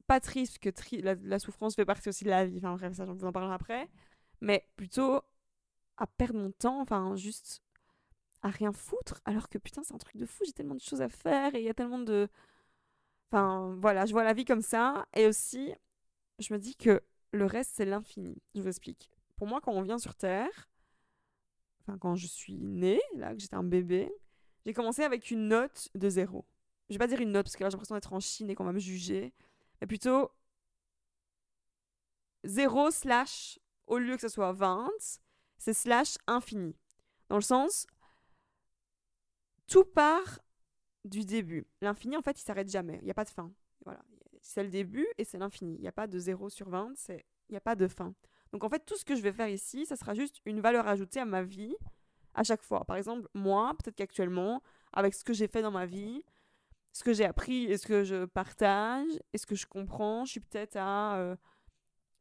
pas 0.07 0.21
triste, 0.21 0.59
que 0.59 0.71
la, 1.03 1.39
souffrance 1.39 1.75
fait 1.75 1.85
partie 1.85 2.09
aussi 2.09 2.25
de 2.25 2.31
la 2.31 2.47
vie, 2.47 2.59
enfin 2.59 2.75
bref, 2.75 2.95
ça, 2.95 3.07
je 3.07 3.13
vous 3.13 3.25
en 3.25 3.33
parlerai 3.33 3.55
après, 3.55 3.89
mais 4.41 4.69
plutôt 4.77 5.21
à 5.97 6.07
perdre 6.07 6.39
mon 6.39 6.51
temps, 6.51 6.81
enfin 6.81 7.17
juste 7.17 7.63
à 8.43 8.49
rien 8.49 8.73
foutre, 8.73 9.21
alors 9.25 9.49
que 9.49 9.59
putain, 9.59 9.83
c'est 9.83 9.95
un 9.95 9.99
truc 9.99 10.17
de 10.17 10.27
fou, 10.27 10.45
j'ai 10.45 10.53
tellement 10.53 10.75
de 10.75 10.81
choses 10.81 11.03
à 11.03 11.09
faire 11.09 11.55
et 11.55 11.61
il 11.61 11.65
y 11.65 11.69
a 11.69 11.75
tellement 11.75 11.99
de. 11.99 12.29
Enfin 13.31 13.77
voilà, 13.81 14.07
je 14.07 14.13
vois 14.13 14.25
la 14.25 14.35
vie 14.35 14.45
comme 14.45 14.63
ça, 14.63 15.07
et 15.15 15.27
aussi, 15.27 15.73
je 16.39 16.53
me 16.55 16.59
dis 16.59 16.77
que 16.77 17.03
le 17.33 17.47
reste, 17.47 17.73
c'est 17.75 17.85
l'infini. 17.85 18.41
Je 18.55 18.63
vous 18.63 18.69
explique. 18.69 19.11
Pour 19.37 19.47
moi, 19.47 19.61
quand 19.61 19.73
on 19.73 19.83
vient 19.83 19.99
sur 19.99 20.15
Terre, 20.15 20.69
enfin 21.83 21.99
quand 21.99 22.15
je 22.17 22.27
suis 22.27 22.57
née, 22.57 23.01
là, 23.17 23.35
que 23.35 23.41
j'étais 23.41 23.57
un 23.57 23.65
bébé, 23.65 24.13
j'ai 24.65 24.73
commencé 24.73 25.03
avec 25.03 25.31
une 25.31 25.49
note 25.49 25.89
de 25.95 26.09
zéro 26.09 26.45
je 26.89 26.95
vais 26.95 26.99
pas 26.99 27.07
dire 27.07 27.21
une 27.21 27.33
note 27.33 27.47
parce 27.47 27.57
que 27.57 27.63
là 27.63 27.71
j'ai 27.71 27.75
l'impression 27.75 27.95
d'être 27.95 28.13
en 28.13 28.21
Chine 28.21 28.51
et 28.51 28.55
qu'on 28.55 28.65
va 28.65 28.73
me 28.73 28.79
juger, 28.79 29.33
mais 29.81 29.87
plutôt 29.87 30.31
0 32.45 32.91
slash, 32.91 33.59
au 33.87 33.99
lieu 33.99 34.15
que 34.15 34.23
ce 34.23 34.29
soit 34.29 34.53
20, 34.53 34.89
c'est 35.59 35.75
slash 35.75 36.17
infini. 36.27 36.77
Dans 37.29 37.37
le 37.37 37.43
sens, 37.43 37.87
tout 39.67 39.85
part 39.85 40.41
du 41.05 41.25
début. 41.25 41.67
L'infini, 41.81 42.17
en 42.17 42.23
fait, 42.23 42.41
il 42.41 42.45
s'arrête 42.45 42.71
jamais. 42.71 42.99
Il 43.01 43.05
n'y 43.05 43.11
a 43.11 43.15
pas 43.15 43.25
de 43.25 43.31
fin. 43.31 43.53
Voilà. 43.85 44.03
C'est 44.43 44.63
le 44.63 44.71
début 44.71 45.07
et 45.19 45.25
c'est 45.25 45.39
l'infini. 45.39 45.75
Il 45.75 45.81
n'y 45.81 45.89
a 45.89 45.93
pas 45.93 46.07
de 46.07 46.19
0 46.19 46.49
sur 46.51 46.69
20, 46.69 46.95
il 47.09 47.23
n'y 47.51 47.57
a 47.57 47.61
pas 47.61 47.75
de 47.75 47.89
fin. 47.89 48.15
Donc 48.53 48.63
en 48.63 48.69
fait, 48.69 48.85
tout 48.87 48.97
ce 48.97 49.05
que 49.05 49.17
je 49.17 49.23
vais 49.23 49.33
faire 49.33 49.49
ici, 49.49 49.87
ça 49.87 49.97
sera 49.97 50.15
juste 50.15 50.41
une 50.45 50.61
valeur 50.61 50.87
ajoutée 50.87 51.21
à 51.21 51.25
ma 51.25 51.43
vie 51.43 51.75
à 52.35 52.45
chaque 52.45 52.63
fois. 52.63 52.85
Par 52.85 52.97
exemple, 52.97 53.29
moi, 53.35 53.75
peut-être 53.75 53.97
qu'actuellement, 53.97 54.63
avec 54.93 55.15
ce 55.15 55.25
que 55.25 55.33
j'ai 55.33 55.49
fait 55.49 55.63
dans 55.63 55.73
ma 55.73 55.87
vie, 55.87 56.23
ce 56.97 57.05
que 57.05 57.13
j'ai 57.13 57.27
appris 57.27 57.65
et 57.65 57.77
ce 57.77 57.87
que 57.87 58.05
je 58.05 58.25
partage 58.25 59.11
et 59.35 59.39
ce 59.39 59.45
que 59.45 59.55
je 59.55 59.67
comprends, 59.67 60.25
je 60.25 60.31
suis 60.31 60.41
peut-être 60.41 60.77
à 60.77 61.19
euh, 61.19 61.37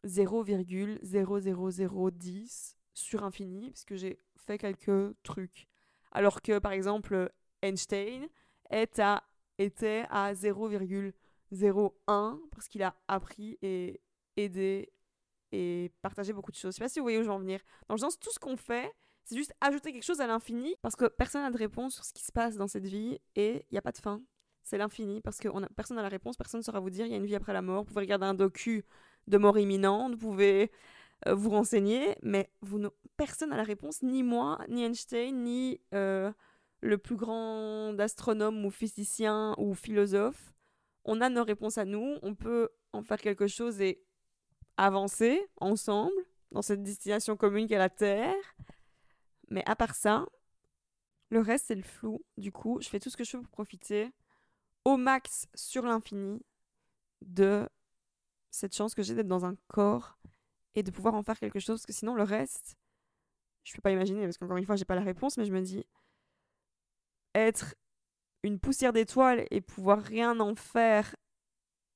0,00010 0.05 2.77
sur 2.93 3.23
infini, 3.23 3.69
parce 3.69 3.85
que 3.85 3.95
j'ai 3.95 4.19
fait 4.35 4.57
quelques 4.57 5.15
trucs. 5.23 5.69
Alors 6.11 6.41
que, 6.41 6.59
par 6.59 6.73
exemple, 6.73 7.31
Einstein 7.61 8.27
est 8.69 8.99
à, 8.99 9.23
était 9.59 10.03
à 10.09 10.33
0,01 10.33 11.13
parce 12.51 12.67
qu'il 12.67 12.83
a 12.83 12.97
appris 13.07 13.57
et 13.61 14.01
aidé 14.35 14.91
et 15.53 15.89
partagé 16.01 16.33
beaucoup 16.33 16.51
de 16.51 16.57
choses. 16.57 16.73
Je 16.73 16.79
sais 16.79 16.83
pas 16.83 16.89
si 16.89 16.99
vous 16.99 17.05
voyez 17.05 17.19
où 17.19 17.21
je 17.21 17.27
veux 17.27 17.33
en 17.33 17.39
venir. 17.39 17.61
Dans 17.87 17.95
le 17.95 18.01
sens, 18.01 18.19
tout 18.19 18.33
ce 18.33 18.39
qu'on 18.39 18.57
fait, 18.57 18.91
c'est 19.23 19.37
juste 19.37 19.53
ajouter 19.61 19.93
quelque 19.93 20.03
chose 20.03 20.19
à 20.19 20.27
l'infini 20.27 20.75
parce 20.81 20.97
que 20.97 21.05
personne 21.05 21.43
n'a 21.43 21.51
de 21.51 21.57
réponse 21.57 21.95
sur 21.95 22.03
ce 22.03 22.11
qui 22.11 22.25
se 22.25 22.33
passe 22.33 22.57
dans 22.57 22.67
cette 22.67 22.85
vie 22.85 23.21
et 23.35 23.65
il 23.69 23.71
n'y 23.71 23.77
a 23.77 23.81
pas 23.81 23.93
de 23.93 23.99
fin 23.99 24.21
c'est 24.65 24.79
l'infini 24.79 25.21
parce 25.21 25.37
que 25.37 25.47
personne 25.75 25.95
n'a 25.95 26.03
la 26.03 26.09
réponse, 26.09 26.35
personne 26.35 26.59
ne 26.59 26.63
saura 26.63 26.79
vous 26.79 26.89
dire 26.89 27.05
il 27.05 27.11
y 27.11 27.13
a 27.13 27.17
une 27.17 27.25
vie 27.25 27.35
après 27.35 27.53
la 27.53 27.61
mort. 27.61 27.83
Vous 27.83 27.89
pouvez 27.89 28.01
regarder 28.01 28.25
un 28.25 28.33
docu 28.33 28.83
de 29.27 29.37
mort 29.37 29.57
imminente, 29.57 30.13
vous 30.13 30.31
pouvez 30.31 30.71
euh, 31.27 31.35
vous 31.35 31.51
renseigner, 31.51 32.17
mais 32.23 32.49
personne 33.15 33.51
n'a 33.51 33.57
la 33.57 33.63
réponse, 33.63 34.01
ni 34.01 34.23
moi, 34.23 34.59
ni 34.67 34.83
Einstein, 34.83 35.43
ni 35.43 35.79
euh, 35.93 36.31
le 36.81 36.97
plus 36.97 37.15
grand 37.15 37.97
astronome 37.99 38.65
ou 38.65 38.71
physicien 38.71 39.53
ou 39.59 39.75
philosophe. 39.75 40.53
On 41.05 41.21
a 41.21 41.29
nos 41.29 41.43
réponses 41.43 41.77
à 41.77 41.85
nous, 41.85 42.17
on 42.23 42.33
peut 42.33 42.69
en 42.91 43.03
faire 43.03 43.19
quelque 43.19 43.45
chose 43.45 43.81
et 43.81 44.03
avancer 44.77 45.45
ensemble 45.57 46.15
dans 46.51 46.63
cette 46.63 46.81
destination 46.81 47.37
commune 47.37 47.67
qu'est 47.67 47.77
la 47.77 47.89
Terre. 47.89 48.33
Mais 49.49 49.63
à 49.67 49.75
part 49.75 49.93
ça, 49.93 50.25
le 51.29 51.39
reste 51.39 51.65
c'est 51.67 51.75
le 51.75 51.83
flou. 51.83 52.23
Du 52.37 52.51
coup, 52.51 52.79
je 52.81 52.89
fais 52.89 52.99
tout 52.99 53.11
ce 53.11 53.17
que 53.17 53.23
je 53.23 53.33
peux 53.33 53.43
pour 53.43 53.51
profiter 53.51 54.11
au 54.85 54.97
max 54.97 55.47
sur 55.55 55.85
l'infini 55.85 56.41
de 57.21 57.67
cette 58.51 58.75
chance 58.75 58.95
que 58.95 59.03
j'ai 59.03 59.15
d'être 59.15 59.27
dans 59.27 59.45
un 59.45 59.55
corps 59.67 60.17
et 60.75 60.83
de 60.83 60.91
pouvoir 60.91 61.15
en 61.15 61.23
faire 61.23 61.39
quelque 61.39 61.59
chose 61.59 61.79
parce 61.79 61.85
que 61.85 61.93
sinon 61.93 62.15
le 62.15 62.23
reste 62.23 62.77
je 63.63 63.73
peux 63.73 63.81
pas 63.81 63.91
imaginer 63.91 64.23
parce 64.23 64.37
qu'encore 64.37 64.57
une 64.57 64.65
fois 64.65 64.75
j'ai 64.75 64.85
pas 64.85 64.95
la 64.95 65.01
réponse 65.01 65.37
mais 65.37 65.45
je 65.45 65.51
me 65.51 65.61
dis 65.61 65.85
être 67.33 67.75
une 68.43 68.59
poussière 68.59 68.93
d'étoiles 68.93 69.45
et 69.51 69.59
pouvoir 69.59 70.01
rien 70.01 70.39
en 70.39 70.55
faire 70.55 71.15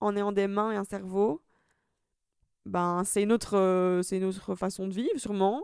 en 0.01 0.15
ayant 0.15 0.31
des 0.31 0.47
mains 0.47 0.71
et 0.71 0.75
un 0.75 0.83
cerveau 0.83 1.41
ben 2.65 3.03
c'est 3.03 3.23
une 3.23 3.31
autre 3.31 3.57
euh, 3.57 4.01
c'est 4.01 4.17
une 4.17 4.25
autre 4.25 4.55
façon 4.55 4.87
de 4.87 4.93
vivre 4.93 5.17
sûrement. 5.17 5.63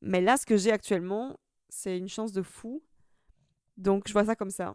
Mais 0.00 0.20
là 0.20 0.36
ce 0.36 0.46
que 0.46 0.56
j'ai 0.56 0.72
actuellement 0.72 1.38
c'est 1.68 1.98
une 1.98 2.08
chance 2.08 2.32
de 2.32 2.42
fou. 2.42 2.82
Donc 3.76 4.08
je 4.08 4.12
vois 4.12 4.24
ça 4.24 4.36
comme 4.36 4.50
ça. 4.50 4.74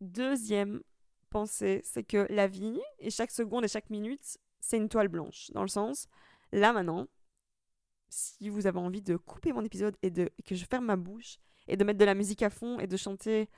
Deuxième 0.00 0.80
pensée, 1.28 1.80
c'est 1.84 2.04
que 2.04 2.26
la 2.30 2.46
vie, 2.46 2.80
et 2.98 3.10
chaque 3.10 3.30
seconde 3.30 3.64
et 3.64 3.68
chaque 3.68 3.90
minute, 3.90 4.38
c'est 4.60 4.76
une 4.76 4.88
toile 4.88 5.08
blanche. 5.08 5.50
Dans 5.52 5.62
le 5.62 5.68
sens, 5.68 6.08
là 6.52 6.72
maintenant, 6.72 7.06
si 8.08 8.48
vous 8.48 8.66
avez 8.66 8.78
envie 8.78 9.02
de 9.02 9.16
couper 9.16 9.52
mon 9.52 9.64
épisode 9.64 9.96
et 10.02 10.10
de 10.10 10.30
que 10.44 10.54
je 10.54 10.64
ferme 10.64 10.86
ma 10.86 10.96
bouche 10.96 11.38
et 11.66 11.76
de 11.76 11.84
mettre 11.84 11.98
de 11.98 12.04
la 12.04 12.14
musique 12.14 12.42
à 12.42 12.50
fond 12.50 12.78
et 12.78 12.86
de 12.86 12.96
chanter 12.96 13.48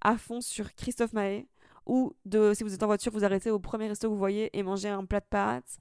à 0.00 0.16
fond 0.16 0.40
sur 0.40 0.74
Christophe 0.74 1.12
Maé, 1.12 1.46
ou 1.86 2.14
de, 2.24 2.52
si 2.54 2.62
vous 2.62 2.74
êtes 2.74 2.82
en 2.82 2.86
voiture, 2.86 3.12
vous 3.12 3.24
arrêtez 3.24 3.50
au 3.50 3.58
premier 3.58 3.88
resto 3.88 4.08
que 4.08 4.12
vous 4.12 4.18
voyez 4.18 4.56
et 4.56 4.62
manger 4.62 4.88
un 4.88 5.04
plat 5.04 5.20
de 5.20 5.26
pâtes, 5.26 5.78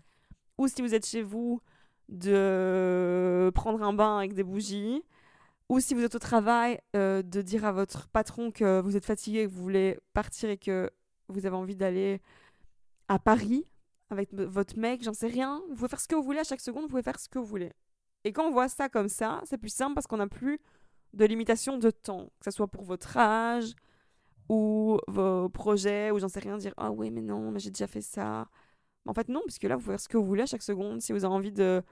ou 0.58 0.68
si 0.68 0.82
vous 0.82 0.94
êtes 0.94 1.06
chez 1.06 1.22
vous, 1.22 1.62
de 2.10 3.52
prendre 3.54 3.82
un 3.84 3.94
bain 3.94 4.18
avec 4.18 4.34
des 4.34 4.44
bougies, 4.44 5.04
ou 5.70 5.80
si 5.80 5.94
vous 5.94 6.04
êtes 6.04 6.16
au 6.16 6.20
travail, 6.20 6.80
euh, 6.96 7.22
de 7.22 7.42
dire 7.42 7.64
à 7.64 7.72
votre 7.72 8.08
patron 8.10 8.52
que 8.52 8.82
vous 8.82 8.98
êtes 8.98 9.06
fatigué, 9.06 9.46
que 9.46 9.52
vous 9.52 9.62
voulez 9.62 10.00
partir 10.14 10.50
et 10.50 10.58
que 10.58 10.90
vous 11.34 11.46
avez 11.46 11.56
envie 11.56 11.76
d'aller 11.76 12.22
à 13.08 13.20
Paris 13.20 13.66
avec 14.10 14.34
votre 14.34 14.78
mec, 14.78 15.04
j'en 15.04 15.14
sais 15.14 15.28
rien. 15.28 15.62
Vous 15.70 15.76
pouvez 15.76 15.88
faire 15.88 16.00
ce 16.00 16.08
que 16.08 16.16
vous 16.16 16.24
voulez 16.24 16.40
à 16.40 16.44
chaque 16.44 16.62
seconde, 16.62 16.84
vous 16.84 16.90
pouvez 16.90 17.04
faire 17.04 17.20
ce 17.20 17.30
que 17.30 17.40
vous 17.40 17.46
voulez. 17.46 17.72
Et 18.24 18.34
quand 18.34 18.48
on 18.48 18.52
voit 18.52 18.70
ça 18.70 18.90
comme 18.90 19.10
ça, 19.10 19.42
c'est 19.46 19.58
plus 19.58 19.74
simple 19.74 19.94
parce 19.94 20.08
qu'on 20.08 20.18
n'a 20.18 20.28
plus 20.28 20.60
de 21.14 21.26
limitation 21.26 21.78
de 21.78 21.90
temps, 21.90 22.26
que 22.40 22.46
ce 22.46 22.52
soit 22.52 22.68
pour 22.68 22.84
votre 22.84 23.18
âge 23.18 23.74
ou 24.50 25.00
vos 25.08 25.50
projets, 25.50 26.12
ou 26.12 26.20
j'en 26.20 26.28
sais 26.28 26.40
rien, 26.40 26.58
dire 26.58 26.74
Ah 26.78 26.92
oui, 26.92 27.12
mais 27.12 27.22
non, 27.22 27.52
mais 27.52 27.60
j'ai 27.60 27.70
déjà 27.70 27.88
fait 27.88 28.02
ça. 28.02 28.48
en 29.06 29.14
fait, 29.14 29.30
non, 29.30 29.42
puisque 29.46 29.64
là, 29.64 29.76
vous 29.76 29.84
pouvez 29.84 29.94
faire 29.94 30.02
ce 30.02 30.10
que 30.10 30.18
vous 30.18 30.26
voulez 30.26 30.44
à 30.44 30.48
chaque 30.48 30.64
seconde. 30.64 31.02
Si 31.02 31.14
vous 31.14 31.24
avez 31.24 31.34
envie 31.34 31.52
de 31.52 31.84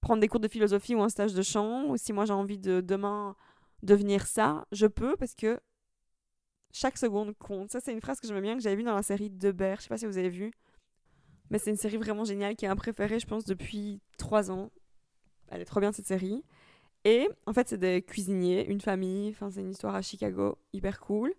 prendre 0.00 0.20
des 0.20 0.28
cours 0.28 0.40
de 0.40 0.48
philosophie 0.48 0.94
ou 0.94 1.02
un 1.02 1.08
stage 1.08 1.34
de 1.34 1.42
chant, 1.42 1.86
ou 1.88 1.96
si 1.96 2.12
moi 2.12 2.24
j'ai 2.24 2.32
envie 2.32 2.58
de 2.58 2.80
demain 2.80 3.36
devenir 3.82 4.26
ça, 4.26 4.64
je 4.72 4.86
peux 4.86 5.16
parce 5.16 5.34
que 5.34 5.60
chaque 6.72 6.98
seconde 6.98 7.36
compte. 7.38 7.70
Ça, 7.70 7.80
c'est 7.80 7.92
une 7.92 8.00
phrase 8.00 8.20
que 8.20 8.26
j'aime 8.26 8.40
bien, 8.40 8.56
que 8.56 8.62
j'avais 8.62 8.76
vue 8.76 8.82
dans 8.82 8.94
la 8.94 9.02
série 9.02 9.30
De 9.30 9.54
Je 9.58 9.82
sais 9.82 9.88
pas 9.88 9.98
si 9.98 10.06
vous 10.06 10.18
avez 10.18 10.28
vu. 10.28 10.52
Mais 11.50 11.58
c'est 11.58 11.70
une 11.70 11.76
série 11.76 11.96
vraiment 11.96 12.24
géniale 12.24 12.56
qui 12.56 12.64
est 12.66 12.68
un 12.68 12.76
préféré, 12.76 13.18
je 13.18 13.26
pense, 13.26 13.44
depuis 13.44 14.00
trois 14.18 14.50
ans. 14.50 14.70
Elle 15.48 15.62
est 15.62 15.66
trop 15.66 15.80
bien 15.80 15.92
cette 15.92 16.06
série. 16.06 16.44
Et 17.04 17.28
en 17.46 17.52
fait, 17.52 17.68
c'est 17.68 17.78
des 17.78 18.02
cuisiniers, 18.02 18.68
une 18.68 18.80
famille, 18.80 19.30
enfin, 19.30 19.50
c'est 19.50 19.60
une 19.60 19.70
histoire 19.70 19.94
à 19.94 20.02
Chicago, 20.02 20.58
hyper 20.72 21.00
cool. 21.00 21.32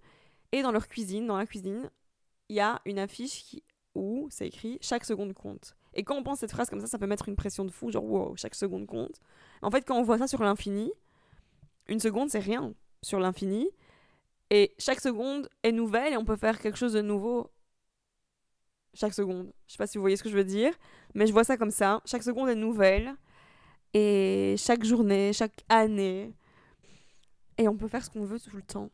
Et 0.52 0.62
dans 0.62 0.72
leur 0.72 0.88
cuisine, 0.88 1.28
dans 1.28 1.38
la 1.38 1.46
cuisine, 1.46 1.92
il 2.48 2.56
y 2.56 2.60
a 2.60 2.82
une 2.86 2.98
affiche 2.98 3.44
qui, 3.44 3.64
où 3.94 4.28
c'est 4.32 4.48
écrit 4.48 4.80
chaque 4.82 5.06
seconde 5.06 5.34
compte. 5.34 5.76
Et 5.94 6.04
quand 6.04 6.16
on 6.16 6.24
pense 6.24 6.40
cette 6.40 6.52
phrase 6.52 6.70
comme 6.70 6.80
ça, 6.80 6.88
ça 6.88 6.98
peut 6.98 7.08
mettre 7.08 7.30
une 7.30 7.36
pression 7.36 7.66
de 7.66 7.72
fou, 7.72 7.92
genre 7.92 8.06
wow, 8.06 8.36
chaque 8.36 8.56
seconde 8.56 8.88
compte. 8.88 9.20
En 9.62 9.70
fait, 9.70 9.82
quand 9.82 9.98
on 9.98 10.04
voit 10.04 10.18
ça 10.18 10.28
sur 10.28 10.42
l'infini, 10.42 10.92
une 11.88 12.00
seconde, 12.00 12.30
c'est 12.30 12.40
rien 12.40 12.74
sur 13.02 13.20
l'infini. 13.20 13.70
Et 14.50 14.74
chaque 14.80 15.00
seconde 15.00 15.50
est 15.64 15.72
nouvelle 15.72 16.14
et 16.14 16.18
on 16.18 16.26
peut 16.26 16.36
faire 16.36 16.60
quelque 16.60 16.78
chose 16.78 16.94
de 16.94 17.02
nouveau 17.02 17.52
chaque 18.94 19.14
seconde. 19.14 19.54
Je 19.68 19.74
sais 19.74 19.78
pas 19.78 19.88
si 19.88 19.98
vous 19.98 20.02
voyez 20.02 20.18
ce 20.18 20.24
que 20.24 20.30
je 20.30 20.36
veux 20.36 20.44
dire, 20.44 20.74
mais 21.14 21.28
je 21.28 21.34
vois 21.34 21.44
ça 21.44 21.58
comme 21.58 21.72
ça. 21.72 22.02
Chaque 22.06 22.24
seconde 22.24 22.50
est 22.50 22.56
nouvelle. 22.56 23.16
Et 23.94 24.56
chaque 24.58 24.84
journée, 24.84 25.34
chaque 25.34 25.64
année. 25.70 26.36
Et 27.58 27.68
on 27.68 27.78
peut 27.78 27.88
faire 27.88 28.04
ce 28.04 28.10
qu'on 28.10 28.26
veut 28.26 28.40
tout 28.40 28.56
le 28.56 28.62
temps. 28.62 28.90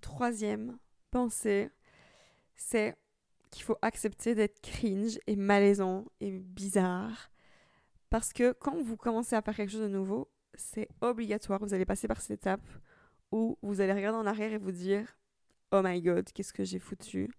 Troisième 0.00 0.78
pensée, 1.10 1.70
c'est 2.56 2.96
qu'il 3.50 3.62
faut 3.62 3.76
accepter 3.82 4.34
d'être 4.34 4.60
cringe 4.60 5.18
et 5.26 5.36
malaisant 5.36 6.06
et 6.20 6.30
bizarre. 6.30 7.30
Parce 8.10 8.32
que 8.32 8.52
quand 8.52 8.82
vous 8.82 8.96
commencez 8.96 9.36
à 9.36 9.42
faire 9.42 9.54
quelque 9.54 9.70
chose 9.70 9.82
de 9.82 9.88
nouveau, 9.88 10.30
c'est 10.54 10.88
obligatoire. 11.00 11.60
Vous 11.60 11.74
allez 11.74 11.84
passer 11.84 12.08
par 12.08 12.20
cette 12.20 12.40
étape 12.40 12.66
où 13.32 13.58
vous 13.62 13.80
allez 13.80 13.92
regarder 13.92 14.18
en 14.18 14.26
arrière 14.26 14.52
et 14.52 14.58
vous 14.58 14.72
dire 14.72 15.16
Oh 15.72 15.80
my 15.82 16.00
god, 16.00 16.30
qu'est-ce 16.32 16.52
que 16.52 16.64
j'ai 16.64 16.78
foutu 16.78 17.30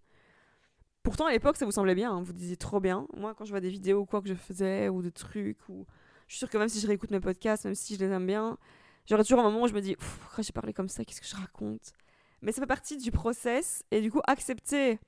Pourtant, 1.03 1.25
à 1.27 1.31
l'époque, 1.31 1.57
ça 1.57 1.65
vous 1.65 1.71
semblait 1.71 1.95
bien, 1.95 2.11
hein. 2.11 2.21
vous 2.23 2.33
disiez 2.33 2.57
trop 2.57 2.79
bien. 2.79 3.07
Moi, 3.15 3.35
quand 3.35 3.45
je 3.45 3.51
vois 3.51 3.59
des 3.59 3.69
vidéos 3.69 4.01
ou 4.01 4.05
quoi 4.05 4.21
que 4.21 4.27
je 4.29 4.33
faisais, 4.33 4.89
ou 4.89 5.01
de 5.01 5.09
trucs, 5.09 5.69
ou 5.69 5.85
je 6.27 6.33
suis 6.33 6.39
sûre 6.39 6.49
que 6.49 6.57
même 6.57 6.69
si 6.69 6.79
je 6.79 6.87
réécoute 6.87 7.11
mes 7.11 7.19
podcasts, 7.19 7.65
même 7.65 7.75
si 7.75 7.95
je 7.95 7.99
les 7.99 8.11
aime 8.11 8.25
bien, 8.25 8.57
j'aurais 9.05 9.23
toujours 9.23 9.39
un 9.39 9.43
moment 9.43 9.63
où 9.63 9.67
je 9.67 9.73
me 9.73 9.81
dis 9.81 9.95
Pourquoi 9.95 10.43
j'ai 10.43 10.53
parlé 10.53 10.73
comme 10.73 10.89
ça 10.89 11.05
Qu'est-ce 11.05 11.21
que 11.21 11.27
je 11.27 11.35
raconte? 11.35 11.93
Mais 12.41 12.51
ça 12.51 12.61
fait 12.61 12.67
partie 12.67 12.97
du 12.97 13.11
process, 13.11 13.83
et 13.91 14.01
du 14.01 14.11
coup, 14.11 14.21
accepter 14.27 14.99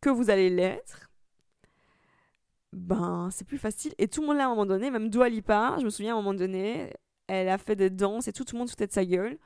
que 0.00 0.10
vous 0.10 0.30
allez 0.30 0.50
l'être, 0.50 1.10
ben 2.72 3.28
c'est 3.32 3.46
plus 3.46 3.58
facile. 3.58 3.94
Et 3.98 4.08
tout 4.08 4.20
le 4.20 4.26
monde 4.26 4.36
là 4.36 4.44
à 4.44 4.46
un 4.46 4.50
moment 4.50 4.66
donné, 4.66 4.90
même 4.90 5.10
Dua 5.10 5.28
Lipa, 5.28 5.76
je 5.78 5.84
me 5.84 5.90
souviens 5.90 6.14
à 6.14 6.18
un 6.18 6.22
moment 6.22 6.34
donné, 6.34 6.92
elle 7.26 7.48
a 7.48 7.58
fait 7.58 7.76
des 7.76 7.90
danses 7.90 8.28
et 8.28 8.32
tout, 8.32 8.44
le 8.52 8.58
monde 8.58 8.68
foutait 8.68 8.86
de 8.86 8.92
sa 8.92 9.04
gueule. 9.04 9.38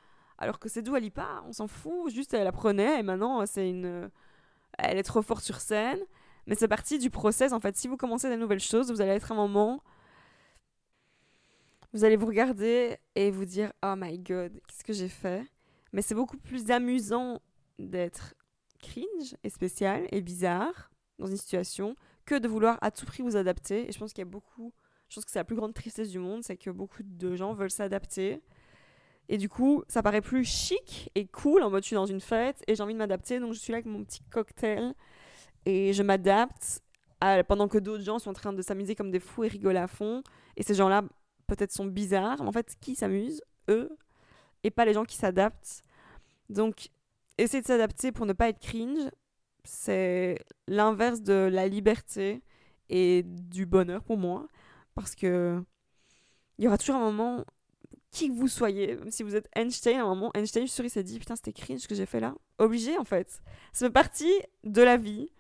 Alors 0.42 0.58
que 0.58 0.68
c'est 0.68 0.82
Dua 0.82 0.99
Lipa, 0.99 1.44
on 1.46 1.52
s'en 1.52 1.68
fout, 1.68 2.11
juste 2.11 2.34
elle 2.34 2.49
apprenait 2.49 2.99
et 2.99 3.04
maintenant 3.04 3.46
c'est 3.46 3.70
une... 3.70 4.11
Elle 4.76 4.99
est 4.99 5.04
trop 5.04 5.22
forte 5.22 5.44
sur 5.44 5.61
scène. 5.61 6.00
Mais 6.49 6.56
c'est 6.56 6.66
parti 6.66 6.99
du 6.99 7.11
process 7.11 7.52
en 7.52 7.61
fait. 7.61 7.76
Si 7.76 7.87
vous 7.87 7.96
commencez 7.96 8.28
des 8.28 8.37
nouvelles 8.37 8.58
choses, 8.58 8.90
vous 8.90 9.00
allez 9.00 9.12
être 9.12 9.30
un 9.30 9.37
moment... 9.37 9.84
Vous 11.92 12.02
allez 12.02 12.16
vous 12.16 12.26
regarder 12.26 12.96
et 13.14 13.30
vous 13.30 13.44
dire 13.44 13.72
Oh 13.84 13.94
my 13.96 14.18
god, 14.18 14.52
qu'est-ce 14.66 14.82
que 14.82 14.92
j'ai 14.92 15.08
fait? 15.08 15.46
Mais 15.92 16.02
c'est 16.02 16.16
beaucoup 16.16 16.38
plus 16.38 16.72
amusant 16.72 17.40
d'être 17.78 18.34
cringe 18.80 19.37
et 19.44 19.49
spécial 19.49 20.08
et 20.11 20.22
bizarre 20.22 20.90
dans 21.20 21.26
une 21.28 21.37
situation 21.37 21.94
que 22.25 22.34
de 22.34 22.49
vouloir 22.49 22.78
à 22.80 22.90
tout 22.90 23.06
prix 23.06 23.22
vous 23.22 23.37
adapter. 23.37 23.88
Et 23.88 23.92
je 23.92 23.99
pense 24.00 24.12
qu'il 24.12 24.22
y 24.22 24.26
a 24.26 24.30
beaucoup, 24.30 24.72
je 25.08 25.14
pense 25.14 25.25
que 25.25 25.30
c'est 25.30 25.38
la 25.38 25.44
plus 25.44 25.54
grande 25.54 25.75
tristesse 25.75 26.08
du 26.08 26.18
monde, 26.18 26.42
c'est 26.42 26.56
que 26.56 26.70
beaucoup 26.70 27.04
de 27.04 27.37
gens 27.37 27.52
veulent 27.52 27.70
s'adapter. 27.70 28.42
Et 29.29 29.38
du 29.38 29.49
coup, 29.49 29.83
ça 29.88 30.02
paraît 30.02 30.21
plus 30.21 30.45
chic 30.45 31.11
et 31.14 31.26
cool 31.26 31.62
en 31.62 31.71
mode 31.71 31.83
je 31.83 31.88
suis 31.88 31.97
dans 31.97 32.07
une 32.07 32.21
fête 32.21 32.62
et 32.67 32.75
j'ai 32.75 32.83
envie 32.83 32.93
de 32.93 32.99
m'adapter, 32.99 33.41
donc 33.41 33.55
je 33.55 33.59
suis 33.59 33.73
là 33.73 33.76
avec 33.76 33.87
mon 33.87 34.05
petit 34.05 34.23
cocktail 34.31 34.95
et 35.64 35.93
je 35.93 36.02
m'adapte 36.02 36.83
pendant 37.47 37.69
que 37.69 37.79
d'autres 37.79 38.02
gens 38.02 38.19
sont 38.19 38.31
en 38.31 38.35
train 38.35 38.52
de 38.52 38.62
s'amuser 38.62 38.95
comme 38.95 39.11
des 39.11 39.21
fous 39.21 39.45
et 39.45 39.49
rigoler 39.49 39.79
à 39.79 39.87
fond. 39.87 40.23
Et 40.57 40.62
ces 40.62 40.75
gens-là, 40.75 41.02
peut-être, 41.47 41.73
sont 41.73 41.87
bizarres. 41.87 42.43
Mais 42.43 42.49
en 42.49 42.52
fait, 42.52 42.76
qui 42.81 42.95
s'amuse 42.95 43.43
Eux. 43.69 43.97
Et 44.64 44.71
pas 44.71 44.85
les 44.85 44.93
gens 44.93 45.05
qui 45.05 45.17
s'adaptent. 45.17 45.83
Donc, 46.49 46.88
essayer 47.38 47.61
de 47.61 47.67
s'adapter 47.67 48.12
pour 48.12 48.26
ne 48.26 48.33
pas 48.33 48.49
être 48.49 48.59
cringe, 48.59 49.09
c'est 49.64 50.38
l'inverse 50.67 51.23
de 51.23 51.49
la 51.50 51.69
liberté 51.69 52.43
et 52.88 53.23
du 53.25 53.67
bonheur 53.67 54.02
pour 54.02 54.19
moi. 54.19 54.49
Parce 54.95 55.14
que 55.14 55.62
il 56.59 56.64
y 56.64 56.69
aura 56.69 56.79
toujours 56.79 56.97
un 56.97 57.11
moment, 57.11 57.45
qui 58.12 58.28
que 58.28 58.35
vous 58.35 58.49
soyez, 58.49 58.95
même 58.97 59.11
si 59.11 59.23
vous 59.23 59.35
êtes 59.35 59.49
Einstein, 59.57 59.99
à 59.99 60.02
un 60.02 60.07
moment, 60.07 60.31
Einstein, 60.35 60.62
je 60.62 60.66
suis 60.66 60.76
sûre, 60.76 60.85
il 60.85 60.90
s'est 60.90 61.02
dit 61.02 61.19
Putain, 61.19 61.35
c'était 61.35 61.52
cringe 61.52 61.81
ce 61.81 61.88
que 61.88 61.95
j'ai 61.95 62.07
fait 62.07 62.21
là. 62.21 62.35
Obligé 62.59 62.97
en 62.99 63.04
fait. 63.04 63.40
Ça 63.73 63.87
fait 63.87 63.92
partie 63.92 64.33
de 64.64 64.83
la 64.83 64.97
vie. 64.99 65.31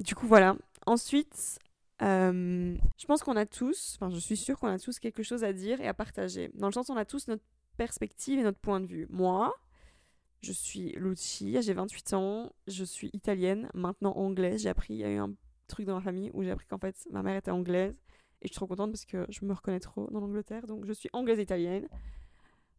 Du 0.00 0.14
coup, 0.14 0.26
voilà. 0.26 0.56
Ensuite, 0.86 1.58
euh, 2.02 2.76
je 2.96 3.06
pense 3.06 3.22
qu'on 3.22 3.36
a 3.36 3.46
tous, 3.46 3.96
enfin, 3.96 4.10
je 4.12 4.18
suis 4.18 4.36
sûre 4.36 4.58
qu'on 4.58 4.68
a 4.68 4.78
tous 4.78 4.98
quelque 4.98 5.22
chose 5.22 5.44
à 5.44 5.52
dire 5.52 5.80
et 5.80 5.88
à 5.88 5.94
partager. 5.94 6.50
Dans 6.54 6.66
le 6.66 6.72
sens, 6.72 6.90
on 6.90 6.96
a 6.96 7.04
tous 7.04 7.28
notre 7.28 7.44
perspective 7.76 8.38
et 8.38 8.42
notre 8.42 8.58
point 8.58 8.80
de 8.80 8.86
vue. 8.86 9.06
Moi, 9.08 9.52
je 10.40 10.52
suis 10.52 10.92
Lucia, 10.92 11.60
j'ai 11.60 11.72
28 11.72 12.12
ans, 12.14 12.52
je 12.66 12.84
suis 12.84 13.10
italienne, 13.12 13.68
maintenant 13.74 14.16
anglaise. 14.16 14.62
J'ai 14.62 14.68
appris, 14.68 14.94
il 14.94 15.00
y 15.00 15.04
a 15.04 15.10
eu 15.10 15.18
un 15.18 15.32
truc 15.68 15.86
dans 15.86 15.94
ma 15.94 16.00
famille 16.00 16.30
où 16.34 16.42
j'ai 16.42 16.50
appris 16.50 16.66
qu'en 16.66 16.78
fait 16.78 16.96
ma 17.10 17.22
mère 17.22 17.36
était 17.36 17.50
anglaise. 17.50 17.94
Et 18.40 18.46
je 18.46 18.52
suis 18.52 18.56
trop 18.56 18.66
contente 18.66 18.92
parce 18.92 19.04
que 19.04 19.26
je 19.28 19.44
me 19.44 19.52
reconnais 19.52 19.80
trop 19.80 20.08
dans 20.10 20.20
l'Angleterre. 20.20 20.66
Donc 20.66 20.84
je 20.86 20.92
suis 20.92 21.08
anglaise 21.12 21.38
italienne. 21.38 21.88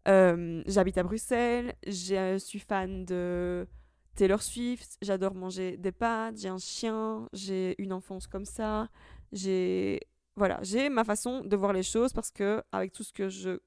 Euh, 0.08 0.64
j'habite 0.68 0.98
à 0.98 1.04
Bruxelles. 1.04 1.76
Je 1.86 2.38
suis 2.38 2.60
fan 2.60 3.06
de 3.06 3.68
Taylor 4.16 4.42
Swift. 4.42 4.98
J'adore 5.02 5.36
manger 5.36 5.78
des 5.78 5.92
pâtes. 5.92 6.38
J'ai 6.38 6.50
un 6.50 6.58
chien. 6.58 7.28
J'ai 7.34 7.76
une 7.82 7.94
enfance 7.94 8.28
comme 8.28 8.46
ça. 8.46 8.90
J'ai 9.32 10.00
voilà, 10.40 10.58
j'ai 10.62 10.88
ma 10.88 11.04
façon 11.04 11.44
de 11.44 11.56
voir 11.58 11.74
les 11.74 11.84
choses 11.84 12.14
parce 12.14 12.32
que 12.32 12.64
avec 12.72 12.94
tout 12.94 13.04
ce 13.04 13.12
que 13.12 13.28
je 13.28 13.60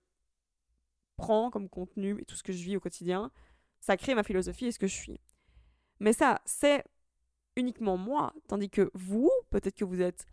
prends 1.18 1.50
comme 1.50 1.68
contenu 1.68 2.18
et 2.18 2.24
tout 2.24 2.34
ce 2.34 2.42
que 2.42 2.52
je 2.52 2.64
vis 2.64 2.78
au 2.78 2.80
quotidien, 2.80 3.30
ça 3.78 3.98
crée 3.98 4.14
ma 4.14 4.22
philosophie 4.22 4.66
et 4.66 4.72
ce 4.72 4.78
que 4.78 4.86
je 4.86 4.94
suis. 4.94 5.20
Mais 6.00 6.14
ça, 6.14 6.40
c'est 6.46 6.82
uniquement 7.56 7.98
moi, 7.98 8.32
tandis 8.48 8.70
que 8.70 8.90
vous, 8.94 9.30
peut-être 9.50 9.76
que 9.76 9.84
vous 9.84 10.00
êtes 10.00 10.26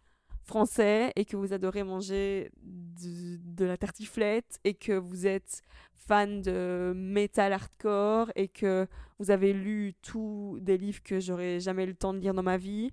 français 0.49 1.13
et 1.15 1.25
que 1.25 1.37
vous 1.37 1.53
adorez 1.53 1.83
manger 1.83 2.51
de, 2.61 3.65
la 3.65 3.77
tartiflette 3.77 4.59
et 4.63 4.73
que 4.73 4.93
vous 4.93 5.27
êtes 5.27 5.61
fan 5.93 6.41
de 6.41 6.91
metal 6.95 7.53
hardcore 7.53 8.31
et 8.35 8.47
que 8.47 8.87
vous 9.19 9.31
avez 9.31 9.53
lu 9.53 9.93
tous 10.01 10.57
des 10.59 10.77
livres 10.77 11.03
que 11.03 11.19
j'aurais 11.19 11.59
jamais 11.59 11.83
eu 11.83 11.87
le 11.87 11.93
temps 11.93 12.13
de 12.13 12.19
lire 12.19 12.33
dans 12.33 12.43
ma 12.43 12.57
vie. 12.57 12.91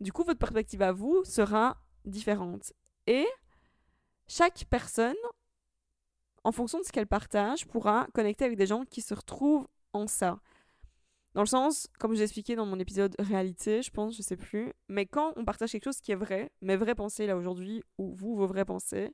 Du 0.00 0.12
coup, 0.12 0.24
votre 0.24 0.38
perspective 0.38 0.82
à 0.82 0.92
vous 0.92 1.22
sera 1.24 1.76
différente. 2.04 2.72
Et 3.06 3.26
chaque 4.26 4.64
personne, 4.70 5.14
en 6.44 6.52
fonction 6.52 6.78
de 6.78 6.84
ce 6.84 6.92
qu'elle 6.92 7.06
partage, 7.06 7.66
pourra 7.66 8.06
connecter 8.14 8.44
avec 8.44 8.56
des 8.56 8.66
gens 8.66 8.84
qui 8.84 9.02
se 9.02 9.14
retrouvent 9.14 9.66
ça. 10.06 10.38
Dans 11.36 11.42
le 11.42 11.46
sens, 11.48 11.86
comme 11.98 12.14
je 12.14 12.20
l'ai 12.20 12.22
expliqué 12.22 12.56
dans 12.56 12.64
mon 12.64 12.80
épisode 12.80 13.14
réalité, 13.18 13.82
je 13.82 13.90
pense, 13.90 14.16
je 14.16 14.22
sais 14.22 14.38
plus, 14.38 14.72
mais 14.88 15.04
quand 15.04 15.34
on 15.36 15.44
partage 15.44 15.70
quelque 15.70 15.84
chose 15.84 16.00
qui 16.00 16.10
est 16.10 16.16
vrai, 16.16 16.50
mes 16.62 16.76
vraies 16.76 16.94
pensées 16.94 17.26
là 17.26 17.36
aujourd'hui, 17.36 17.82
ou 17.98 18.14
vous, 18.14 18.34
vos 18.34 18.46
vraies 18.46 18.64
pensées, 18.64 19.12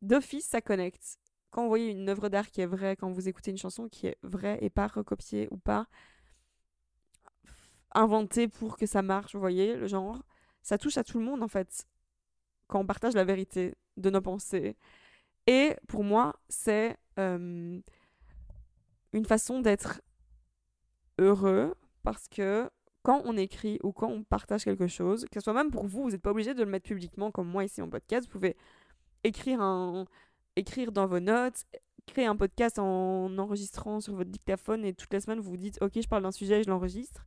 d'office, 0.00 0.46
ça 0.46 0.62
connecte. 0.62 1.18
Quand 1.50 1.64
vous 1.64 1.68
voyez 1.68 1.90
une 1.90 2.08
œuvre 2.08 2.30
d'art 2.30 2.50
qui 2.50 2.62
est 2.62 2.66
vraie, 2.66 2.96
quand 2.96 3.12
vous 3.12 3.28
écoutez 3.28 3.50
une 3.50 3.58
chanson 3.58 3.90
qui 3.90 4.06
est 4.06 4.16
vraie 4.22 4.56
et 4.62 4.70
pas 4.70 4.86
recopiée 4.86 5.48
ou 5.50 5.58
pas 5.58 5.86
inventée 7.92 8.48
pour 8.48 8.78
que 8.78 8.86
ça 8.86 9.02
marche, 9.02 9.34
vous 9.34 9.40
voyez, 9.40 9.76
le 9.76 9.88
genre, 9.88 10.22
ça 10.62 10.78
touche 10.78 10.96
à 10.96 11.04
tout 11.04 11.18
le 11.18 11.26
monde 11.26 11.42
en 11.42 11.48
fait, 11.48 11.86
quand 12.68 12.80
on 12.80 12.86
partage 12.86 13.12
la 13.12 13.24
vérité 13.24 13.74
de 13.98 14.08
nos 14.08 14.22
pensées. 14.22 14.78
Et 15.46 15.76
pour 15.88 16.04
moi, 16.04 16.40
c'est 16.48 16.96
une 17.18 17.82
façon 19.26 19.60
d'être 19.60 20.00
heureux 21.18 21.74
parce 22.02 22.28
que 22.28 22.70
quand 23.02 23.22
on 23.24 23.36
écrit 23.36 23.78
ou 23.82 23.92
quand 23.92 24.08
on 24.08 24.24
partage 24.24 24.64
quelque 24.64 24.88
chose, 24.88 25.26
que 25.30 25.40
ce 25.40 25.44
soit 25.44 25.52
même 25.52 25.70
pour 25.70 25.86
vous, 25.86 26.02
vous 26.02 26.10
n'êtes 26.10 26.22
pas 26.22 26.32
obligé 26.32 26.54
de 26.54 26.62
le 26.62 26.70
mettre 26.70 26.88
publiquement 26.88 27.30
comme 27.30 27.48
moi 27.48 27.64
ici 27.64 27.80
en 27.80 27.88
podcast. 27.88 28.26
Vous 28.26 28.32
pouvez 28.32 28.56
écrire, 29.22 29.60
un, 29.60 30.06
écrire 30.56 30.90
dans 30.90 31.06
vos 31.06 31.20
notes, 31.20 31.64
créer 32.06 32.26
un 32.26 32.36
podcast 32.36 32.78
en 32.78 33.36
enregistrant 33.38 34.00
sur 34.00 34.14
votre 34.14 34.30
dictaphone 34.30 34.84
et 34.84 34.92
toutes 34.92 35.12
les 35.12 35.20
semaines 35.20 35.40
vous 35.40 35.50
vous 35.50 35.56
dites 35.56 35.76
ok 35.82 35.92
je 36.00 36.08
parle 36.08 36.22
d'un 36.22 36.32
sujet 36.32 36.60
et 36.60 36.62
je 36.64 36.70
l'enregistre. 36.70 37.26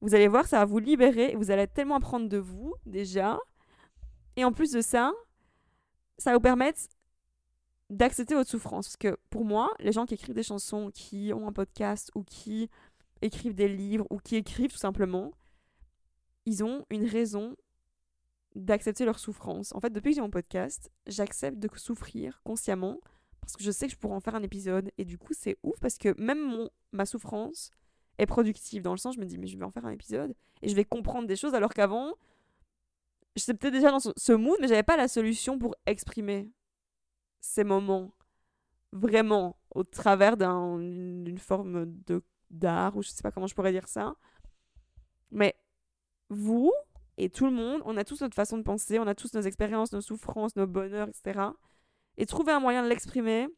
Vous 0.00 0.14
allez 0.14 0.28
voir, 0.28 0.46
ça 0.46 0.58
va 0.58 0.64
vous 0.64 0.78
libérer 0.78 1.34
vous 1.36 1.50
allez 1.50 1.66
tellement 1.66 1.96
apprendre 1.96 2.28
de 2.28 2.38
vous 2.38 2.74
déjà. 2.86 3.38
Et 4.36 4.44
en 4.44 4.52
plus 4.52 4.72
de 4.72 4.80
ça, 4.80 5.12
ça 6.18 6.30
va 6.30 6.36
vous 6.36 6.42
permettre 6.42 6.80
d'accepter 7.90 8.34
votre 8.34 8.50
souffrance. 8.50 8.88
Parce 8.88 8.96
que 8.96 9.18
pour 9.30 9.44
moi, 9.44 9.70
les 9.80 9.92
gens 9.92 10.06
qui 10.06 10.14
écrivent 10.14 10.34
des 10.34 10.42
chansons, 10.42 10.90
qui 10.92 11.32
ont 11.34 11.48
un 11.48 11.52
podcast 11.52 12.10
ou 12.14 12.22
qui 12.22 12.70
écrivent 13.22 13.54
des 13.54 13.68
livres 13.68 14.06
ou 14.10 14.18
qui 14.18 14.36
écrivent 14.36 14.70
tout 14.70 14.78
simplement, 14.78 15.32
ils 16.46 16.64
ont 16.64 16.84
une 16.90 17.04
raison 17.04 17.56
d'accepter 18.54 19.04
leur 19.04 19.18
souffrance. 19.18 19.74
En 19.74 19.80
fait, 19.80 19.90
depuis 19.90 20.10
que 20.10 20.16
j'ai 20.16 20.20
mon 20.20 20.30
podcast, 20.30 20.90
j'accepte 21.06 21.58
de 21.58 21.68
souffrir 21.76 22.40
consciemment 22.44 22.98
parce 23.40 23.56
que 23.56 23.62
je 23.62 23.70
sais 23.70 23.86
que 23.86 23.92
je 23.92 23.98
pourrais 23.98 24.14
en 24.14 24.20
faire 24.20 24.34
un 24.34 24.42
épisode 24.42 24.90
et 24.98 25.04
du 25.04 25.16
coup, 25.18 25.32
c'est 25.32 25.56
ouf 25.62 25.78
parce 25.80 25.96
que 25.96 26.14
même 26.20 26.42
mon 26.42 26.68
ma 26.92 27.06
souffrance 27.06 27.70
est 28.18 28.26
productive 28.26 28.82
dans 28.82 28.92
le 28.92 28.98
sens 28.98 29.14
je 29.14 29.20
me 29.20 29.26
dis 29.26 29.38
mais 29.38 29.46
je 29.46 29.56
vais 29.56 29.64
en 29.64 29.70
faire 29.70 29.86
un 29.86 29.90
épisode 29.90 30.34
et 30.62 30.68
je 30.68 30.74
vais 30.74 30.84
comprendre 30.84 31.28
des 31.28 31.36
choses 31.36 31.54
alors 31.54 31.72
qu'avant 31.72 32.14
j'étais 33.36 33.70
déjà 33.70 33.90
dans 33.90 34.00
ce 34.00 34.32
mood 34.32 34.56
mais 34.60 34.68
j'avais 34.68 34.82
pas 34.82 34.96
la 34.96 35.06
solution 35.06 35.58
pour 35.58 35.76
exprimer 35.86 36.50
ces 37.40 37.64
moments 37.64 38.12
vraiment 38.92 39.56
au 39.74 39.84
travers 39.84 40.36
d'une 40.36 41.38
forme 41.38 41.86
de 42.06 42.22
d'art 42.50 42.96
ou 42.96 43.02
je 43.02 43.10
sais 43.10 43.22
pas 43.22 43.30
comment 43.30 43.46
je 43.46 43.54
pourrais 43.54 43.72
dire 43.72 43.88
ça. 43.88 44.14
Mais 45.30 45.54
vous 46.28 46.72
et 47.16 47.30
tout 47.30 47.46
le 47.46 47.52
monde, 47.52 47.82
on 47.84 47.96
a 47.96 48.04
tous 48.04 48.20
notre 48.20 48.36
façon 48.36 48.58
de 48.58 48.62
penser, 48.62 48.98
on 49.00 49.06
a 49.06 49.14
tous 49.14 49.34
nos 49.34 49.40
expériences, 49.40 49.92
nos 49.92 50.00
souffrances, 50.00 50.54
nos 50.54 50.68
bonheurs, 50.68 51.08
etc. 51.08 51.40
Et 52.16 52.26
trouver 52.26 52.52
un 52.52 52.60
moyen 52.60 52.84
de 52.84 52.88
l'exprimer, 52.88 53.48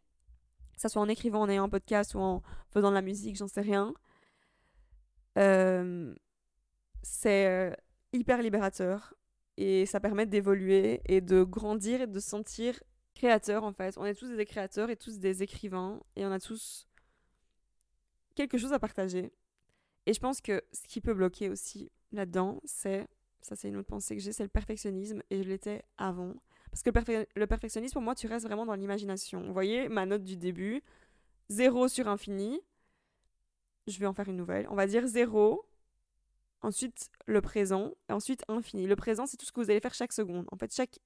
que 0.75 0.81
ce 0.81 0.89
soit 0.89 1.03
en 1.03 1.09
écrivant, 1.09 1.43
en 1.43 1.49
ayant 1.49 1.65
un 1.65 1.69
podcast 1.69 2.15
ou 2.15 2.21
en 2.21 2.43
faisant 2.71 2.89
de 2.89 2.95
la 2.95 3.03
musique, 3.03 3.37
j'en 3.37 3.49
sais 3.49 3.61
rien, 3.61 3.93
euh, 5.39 6.15
c'est 7.03 7.47
euh, 7.47 7.75
hyper 8.13 8.43
libérateur 8.43 9.15
et 9.57 9.87
ça 9.87 10.01
permet 10.01 10.27
d'évoluer 10.27 11.03
et 11.05 11.21
de 11.21 11.43
grandir 11.43 12.01
et 12.01 12.07
de 12.07 12.19
sentir 12.19 12.83
créateur 13.15 13.65
en 13.65 13.73
fait. 13.73 13.97
On 13.99 14.07
est 14.07 14.15
tous 14.15 14.35
des 14.35 14.47
créateurs 14.47 14.91
et 14.91 14.97
tous 14.97 15.19
des 15.19 15.43
écrivains 15.43 16.01
et 16.17 16.25
on 16.25 16.33
a 16.33 16.41
tous 16.41 16.89
quelque 18.35 18.59
chose 18.59 18.73
à 18.73 18.79
partager. 18.79 19.33
Et 20.07 20.15
je 20.15 20.21
pense 20.21 20.41
que 20.41 20.63
ce 20.73 20.83
qui 20.89 21.01
peut 21.01 21.15
bloquer 21.15 21.49
aussi 21.49 21.91
là-dedans, 22.13 22.61
c'est, 22.65 23.07
ça 23.43 23.57
c'est 23.57 23.69
une 23.69 23.77
autre 23.77 23.89
pensée 23.89 24.17
que 24.17 24.23
j'ai, 24.23 24.33
c'est 24.33 24.43
le 24.43 24.49
perfectionnisme, 24.49 25.23
et 25.31 25.43
je 25.43 25.49
l'étais 25.49 25.85
avant. 25.99 26.35
Parce 26.71 26.83
que 26.83 26.91
le, 27.37 27.47
perfectionnisme, 27.47 27.95
pour 27.95 28.03
moi, 28.03 28.15
tu 28.15 28.27
restes 28.27 28.47
vraiment 28.47 28.65
dans 28.65 28.75
l'imagination. 28.75 29.43
Vous 29.43 29.53
voyez 29.53 29.89
ma 29.89 30.07
note 30.07 30.23
du 30.23 30.37
début, 30.37 30.83
0 31.49 31.89
sur 31.89 32.09
infini, 32.09 32.61
je 33.87 33.99
vais 33.99 34.07
en 34.07 34.15
faire 34.15 34.29
une 34.29 34.37
nouvelle. 34.37 34.67
On 34.71 34.77
va 34.77 34.87
dire 34.87 35.07
0, 35.07 35.67
ensuite 36.63 37.11
le 37.27 37.41
présent, 37.41 37.93
et 38.09 38.13
ensuite 38.13 38.45
infini. 38.49 38.87
Le 38.87 38.97
présent, 38.97 39.27
c'est 39.27 39.37
tout 39.37 39.47
ce 39.47 39.53
que 39.53 39.61
vous 39.61 39.71
allez 39.71 39.81
faire 39.81 39.95
chaque 39.95 40.13
seconde. 40.13 40.47
En 40.53 40.57
fait, 40.57 40.73
chaque 40.73 41.01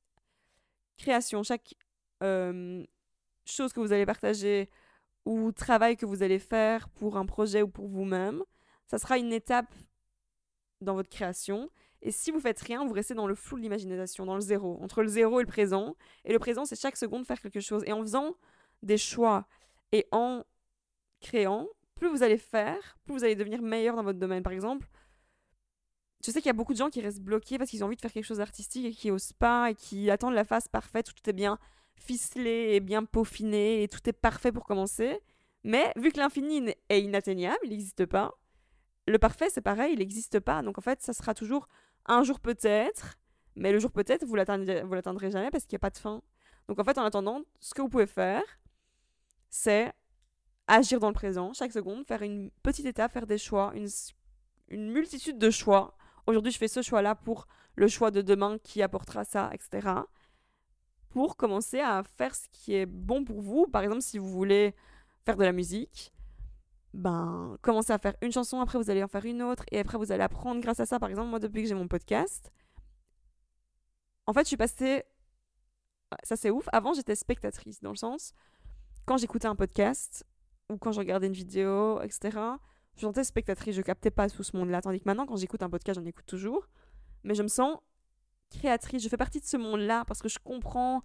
création, 0.98 1.42
chaque 1.42 1.74
euh, 2.22 2.84
chose 3.46 3.72
que 3.72 3.80
vous 3.80 3.92
allez 3.92 4.06
partager, 4.06 4.68
ou 5.24 5.52
travail 5.52 5.96
que 5.96 6.06
vous 6.06 6.22
allez 6.22 6.38
faire 6.38 6.88
pour 6.88 7.16
un 7.16 7.26
projet 7.26 7.62
ou 7.62 7.68
pour 7.68 7.88
vous-même, 7.88 8.42
ça 8.86 8.98
sera 8.98 9.18
une 9.18 9.32
étape 9.32 9.74
dans 10.80 10.94
votre 10.94 11.08
création. 11.08 11.70
Et 12.02 12.10
si 12.10 12.30
vous 12.30 12.40
faites 12.40 12.60
rien, 12.60 12.84
vous 12.84 12.92
restez 12.92 13.14
dans 13.14 13.26
le 13.26 13.34
flou 13.34 13.56
de 13.56 13.62
l'imagination, 13.62 14.26
dans 14.26 14.34
le 14.34 14.42
zéro, 14.42 14.78
entre 14.82 15.02
le 15.02 15.08
zéro 15.08 15.40
et 15.40 15.42
le 15.42 15.48
présent. 15.48 15.96
Et 16.24 16.32
le 16.32 16.38
présent, 16.38 16.66
c'est 16.66 16.78
chaque 16.78 16.96
seconde 16.96 17.26
faire 17.26 17.40
quelque 17.40 17.60
chose. 17.60 17.82
Et 17.86 17.92
en 17.92 18.02
faisant 18.02 18.34
des 18.82 18.98
choix 18.98 19.46
et 19.92 20.06
en 20.12 20.44
créant, 21.20 21.66
plus 21.94 22.08
vous 22.08 22.22
allez 22.22 22.36
faire, 22.36 22.98
plus 23.04 23.14
vous 23.14 23.24
allez 23.24 23.36
devenir 23.36 23.62
meilleur 23.62 23.96
dans 23.96 24.02
votre 24.02 24.18
domaine. 24.18 24.42
Par 24.42 24.52
exemple, 24.52 24.86
je 26.24 26.30
sais 26.30 26.40
qu'il 26.40 26.48
y 26.48 26.50
a 26.50 26.54
beaucoup 26.54 26.72
de 26.72 26.78
gens 26.78 26.90
qui 26.90 27.00
restent 27.00 27.22
bloqués 27.22 27.56
parce 27.58 27.70
qu'ils 27.70 27.82
ont 27.82 27.86
envie 27.86 27.96
de 27.96 28.00
faire 28.00 28.12
quelque 28.12 28.24
chose 28.24 28.38
d'artistique 28.38 28.84
et 28.84 28.92
qui 28.92 29.10
osent 29.10 29.32
pas 29.32 29.70
et 29.70 29.74
qui 29.74 30.10
attendent 30.10 30.34
la 30.34 30.44
phase 30.44 30.68
parfaite 30.68 31.10
où 31.10 31.12
tout 31.14 31.28
est 31.30 31.34
bien 31.34 31.58
ficelé 31.96 32.72
et 32.72 32.80
bien 32.80 33.04
peaufiné 33.04 33.82
et 33.82 33.88
tout 33.88 34.00
est 34.08 34.12
parfait 34.12 34.52
pour 34.52 34.64
commencer. 34.64 35.20
Mais 35.62 35.92
vu 35.96 36.12
que 36.12 36.18
l'infini 36.18 36.74
est 36.88 37.00
inatteignable, 37.00 37.58
il 37.64 37.70
n'existe 37.70 38.06
pas, 38.06 38.32
le 39.06 39.18
parfait 39.18 39.48
c'est 39.50 39.60
pareil, 39.60 39.94
il 39.94 39.98
n'existe 39.98 40.40
pas. 40.40 40.62
Donc 40.62 40.78
en 40.78 40.82
fait, 40.82 41.00
ça 41.02 41.12
sera 41.12 41.34
toujours 41.34 41.68
un 42.06 42.22
jour 42.22 42.40
peut-être, 42.40 43.16
mais 43.56 43.72
le 43.72 43.78
jour 43.78 43.90
peut-être, 43.90 44.24
vous 44.24 44.34
l'atteindrez 44.34 45.30
jamais 45.30 45.50
parce 45.50 45.64
qu'il 45.64 45.74
n'y 45.74 45.80
a 45.80 45.86
pas 45.86 45.90
de 45.90 45.98
fin. 45.98 46.22
Donc 46.68 46.78
en 46.78 46.84
fait, 46.84 46.98
en 46.98 47.04
attendant, 47.04 47.42
ce 47.60 47.74
que 47.74 47.82
vous 47.82 47.88
pouvez 47.88 48.06
faire, 48.06 48.42
c'est 49.48 49.92
agir 50.66 51.00
dans 51.00 51.08
le 51.08 51.14
présent, 51.14 51.52
chaque 51.52 51.72
seconde, 51.72 52.06
faire 52.06 52.22
une 52.22 52.50
petite 52.62 52.86
étape, 52.86 53.12
faire 53.12 53.26
des 53.26 53.38
choix, 53.38 53.72
une, 53.74 53.88
une 54.68 54.90
multitude 54.90 55.38
de 55.38 55.50
choix. 55.50 55.96
Aujourd'hui, 56.26 56.52
je 56.52 56.58
fais 56.58 56.68
ce 56.68 56.82
choix-là 56.82 57.14
pour 57.14 57.46
le 57.76 57.86
choix 57.88 58.10
de 58.10 58.22
demain 58.22 58.58
qui 58.58 58.82
apportera 58.82 59.24
ça, 59.24 59.50
etc 59.52 60.04
pour 61.14 61.36
commencer 61.36 61.78
à 61.78 62.02
faire 62.02 62.34
ce 62.34 62.48
qui 62.50 62.74
est 62.74 62.86
bon 62.86 63.24
pour 63.24 63.40
vous. 63.40 63.68
Par 63.68 63.84
exemple, 63.84 64.02
si 64.02 64.18
vous 64.18 64.28
voulez 64.28 64.74
faire 65.24 65.36
de 65.36 65.44
la 65.44 65.52
musique, 65.52 66.12
ben, 66.92 67.56
commencez 67.62 67.92
à 67.92 67.98
faire 67.98 68.16
une 68.20 68.32
chanson, 68.32 68.60
après 68.60 68.78
vous 68.78 68.90
allez 68.90 69.04
en 69.04 69.06
faire 69.06 69.24
une 69.24 69.40
autre, 69.40 69.64
et 69.70 69.78
après 69.78 69.96
vous 69.96 70.10
allez 70.10 70.24
apprendre 70.24 70.60
grâce 70.60 70.80
à 70.80 70.86
ça. 70.86 70.98
Par 70.98 71.08
exemple, 71.08 71.28
moi, 71.28 71.38
depuis 71.38 71.62
que 71.62 71.68
j'ai 71.68 71.76
mon 71.76 71.86
podcast, 71.86 72.50
en 74.26 74.32
fait, 74.32 74.40
je 74.40 74.48
suis 74.48 74.56
passée. 74.56 75.04
Ça, 76.24 76.34
c'est 76.34 76.50
ouf. 76.50 76.68
Avant, 76.72 76.94
j'étais 76.94 77.14
spectatrice, 77.14 77.80
dans 77.80 77.90
le 77.90 77.96
sens, 77.96 78.32
quand 79.06 79.16
j'écoutais 79.16 79.46
un 79.46 79.54
podcast, 79.54 80.26
ou 80.68 80.78
quand 80.78 80.90
je 80.90 80.98
regardais 80.98 81.28
une 81.28 81.32
vidéo, 81.32 82.00
etc., 82.00 82.36
je 82.96 83.02
sentais 83.02 83.22
spectatrice, 83.22 83.76
je 83.76 83.82
captais 83.82 84.10
pas 84.10 84.28
tout 84.28 84.42
ce 84.42 84.56
monde-là. 84.56 84.82
Tandis 84.82 84.98
que 84.98 85.04
maintenant, 85.06 85.26
quand 85.26 85.36
j'écoute 85.36 85.62
un 85.62 85.70
podcast, 85.70 86.00
j'en 86.00 86.06
écoute 86.06 86.26
toujours. 86.26 86.68
Mais 87.22 87.36
je 87.36 87.44
me 87.44 87.48
sens 87.48 87.78
créatrice, 88.50 89.02
je 89.02 89.08
fais 89.08 89.16
partie 89.16 89.40
de 89.40 89.44
ce 89.44 89.56
monde-là 89.56 90.04
parce 90.06 90.22
que 90.22 90.28
je 90.28 90.38
comprends 90.38 91.02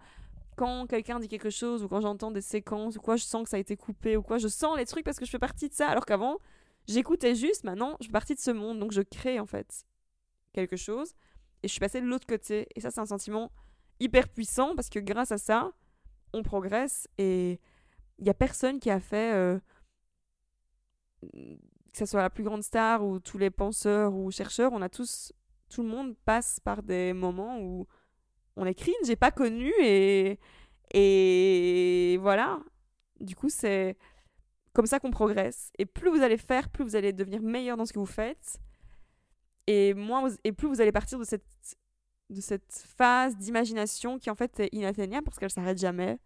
quand 0.56 0.86
quelqu'un 0.86 1.20
dit 1.20 1.28
quelque 1.28 1.50
chose 1.50 1.82
ou 1.82 1.88
quand 1.88 2.00
j'entends 2.00 2.30
des 2.30 2.40
séquences 2.40 2.96
ou 2.96 3.00
quoi, 3.00 3.16
je 3.16 3.24
sens 3.24 3.44
que 3.44 3.48
ça 3.48 3.56
a 3.56 3.60
été 3.60 3.76
coupé 3.76 4.16
ou 4.16 4.22
quoi, 4.22 4.38
je 4.38 4.48
sens 4.48 4.76
les 4.76 4.86
trucs 4.86 5.04
parce 5.04 5.18
que 5.18 5.24
je 5.24 5.30
fais 5.30 5.38
partie 5.38 5.68
de 5.68 5.74
ça. 5.74 5.88
Alors 5.88 6.04
qu'avant, 6.04 6.38
j'écoutais 6.86 7.34
juste, 7.34 7.64
maintenant, 7.64 7.96
je 8.00 8.06
fais 8.06 8.12
partie 8.12 8.34
de 8.34 8.40
ce 8.40 8.50
monde, 8.50 8.78
donc 8.78 8.92
je 8.92 9.02
crée 9.02 9.40
en 9.40 9.46
fait 9.46 9.86
quelque 10.52 10.76
chose 10.76 11.14
et 11.62 11.68
je 11.68 11.72
suis 11.72 11.80
passée 11.80 12.00
de 12.00 12.06
l'autre 12.06 12.26
côté. 12.26 12.66
Et 12.74 12.80
ça, 12.80 12.90
c'est 12.90 13.00
un 13.00 13.06
sentiment 13.06 13.50
hyper 14.00 14.28
puissant 14.28 14.74
parce 14.74 14.88
que 14.88 14.98
grâce 14.98 15.32
à 15.32 15.38
ça, 15.38 15.72
on 16.32 16.42
progresse 16.42 17.08
et 17.18 17.60
il 18.18 18.24
n'y 18.24 18.30
a 18.30 18.34
personne 18.34 18.80
qui 18.80 18.90
a 18.90 19.00
fait. 19.00 19.34
Euh, 19.34 19.58
que 21.22 21.98
ce 21.98 22.06
soit 22.06 22.22
la 22.22 22.30
plus 22.30 22.44
grande 22.44 22.62
star 22.62 23.04
ou 23.04 23.18
tous 23.18 23.38
les 23.38 23.50
penseurs 23.50 24.14
ou 24.14 24.30
chercheurs, 24.30 24.72
on 24.72 24.80
a 24.80 24.88
tous 24.88 25.32
tout 25.70 25.82
le 25.82 25.88
monde 25.88 26.16
passe 26.24 26.60
par 26.60 26.82
des 26.82 27.12
moments 27.12 27.58
où 27.60 27.86
on 28.56 28.66
est 28.66 28.74
cringe, 28.74 28.94
j'ai 29.04 29.16
pas 29.16 29.30
connu 29.30 29.72
et 29.80 30.38
et 30.92 32.18
voilà. 32.20 32.60
Du 33.20 33.36
coup, 33.36 33.48
c'est 33.48 33.96
comme 34.72 34.86
ça 34.86 34.98
qu'on 34.98 35.10
progresse. 35.10 35.70
Et 35.78 35.86
plus 35.86 36.10
vous 36.10 36.22
allez 36.22 36.36
faire, 36.36 36.68
plus 36.68 36.84
vous 36.84 36.96
allez 36.96 37.12
devenir 37.12 37.42
meilleur 37.42 37.76
dans 37.76 37.86
ce 37.86 37.92
que 37.92 37.98
vous 37.98 38.06
faites. 38.06 38.58
Et 39.66 39.94
moins 39.94 40.28
et 40.44 40.52
plus 40.52 40.68
vous 40.68 40.80
allez 40.80 40.92
partir 40.92 41.18
de 41.18 41.24
cette 41.24 41.76
de 42.30 42.40
cette 42.40 42.84
phase 42.96 43.36
d'imagination 43.36 44.18
qui 44.18 44.30
en 44.30 44.34
fait 44.36 44.60
est 44.60 44.68
inatteignable 44.72 45.24
parce 45.24 45.38
qu'elle 45.38 45.50
s'arrête 45.50 45.78
jamais. 45.78 46.18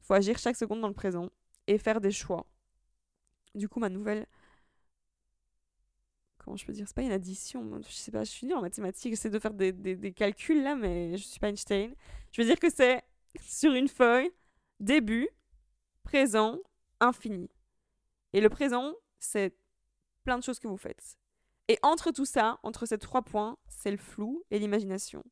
Faut 0.00 0.14
agir 0.14 0.38
chaque 0.38 0.56
seconde 0.56 0.80
dans 0.80 0.88
le 0.88 0.94
présent 0.94 1.28
et 1.66 1.78
faire 1.78 2.00
des 2.00 2.10
choix. 2.10 2.46
Du 3.54 3.68
coup, 3.68 3.80
ma 3.80 3.88
nouvelle 3.88 4.26
comment 6.44 6.56
je 6.56 6.66
peux 6.66 6.72
dire, 6.72 6.86
c'est 6.86 6.96
pas 6.96 7.02
une 7.02 7.12
addition, 7.12 7.80
je 7.82 7.92
sais 7.92 8.10
pas, 8.10 8.24
je 8.24 8.30
suis 8.30 8.46
nulle 8.46 8.56
en 8.56 8.62
mathématiques, 8.62 9.12
j'essaie 9.12 9.30
de 9.30 9.38
faire 9.38 9.54
des, 9.54 9.72
des, 9.72 9.96
des, 9.96 10.12
calculs 10.12 10.62
là, 10.62 10.74
mais 10.74 11.16
je 11.16 11.22
suis 11.22 11.40
pas 11.40 11.48
Einstein. 11.48 11.94
Je 12.32 12.42
veux 12.42 12.46
dire 12.46 12.58
que 12.58 12.70
c'est 12.70 13.02
sur 13.40 13.72
une 13.72 13.88
feuille, 13.88 14.30
début, 14.80 15.28
présent, 16.02 16.58
infini. 17.00 17.48
Et 18.32 18.40
le 18.40 18.48
présent, 18.48 18.94
c'est 19.18 19.54
plein 20.24 20.38
de 20.38 20.42
choses 20.42 20.58
que 20.58 20.68
vous 20.68 20.76
faites. 20.76 21.16
Et 21.68 21.78
entre 21.82 22.10
tout 22.10 22.24
ça, 22.24 22.58
entre 22.62 22.86
ces 22.86 22.98
trois 22.98 23.22
points, 23.22 23.56
c'est 23.68 23.90
le 23.90 23.96
flou 23.96 24.44
et 24.50 24.58
l'imagination. 24.58 25.22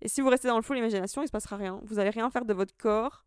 Et 0.00 0.08
si 0.08 0.20
vous 0.20 0.28
restez 0.28 0.48
dans 0.48 0.56
le 0.56 0.62
flou 0.62 0.74
l'imagination, 0.74 1.22
il 1.22 1.26
se 1.26 1.32
passera 1.32 1.56
rien. 1.56 1.80
Vous 1.84 1.98
allez 1.98 2.10
rien 2.10 2.30
faire 2.30 2.44
de 2.44 2.54
votre 2.54 2.76
corps 2.76 3.24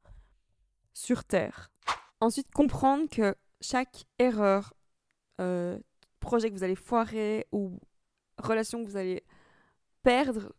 sur 0.94 1.24
Terre. 1.24 1.72
Ensuite, 2.20 2.52
comprendre 2.52 3.10
que 3.10 3.36
chaque 3.62 4.06
erreur, 4.20 4.74
euh, 5.42 5.80
projet 6.28 6.50
que 6.50 6.56
vous 6.56 6.64
allez 6.64 6.76
foirer 6.76 7.48
ou 7.54 7.80
relation 8.38 8.84
que 8.84 8.90
vous 8.90 8.98
allez 8.98 9.24
perdre, 10.04 10.54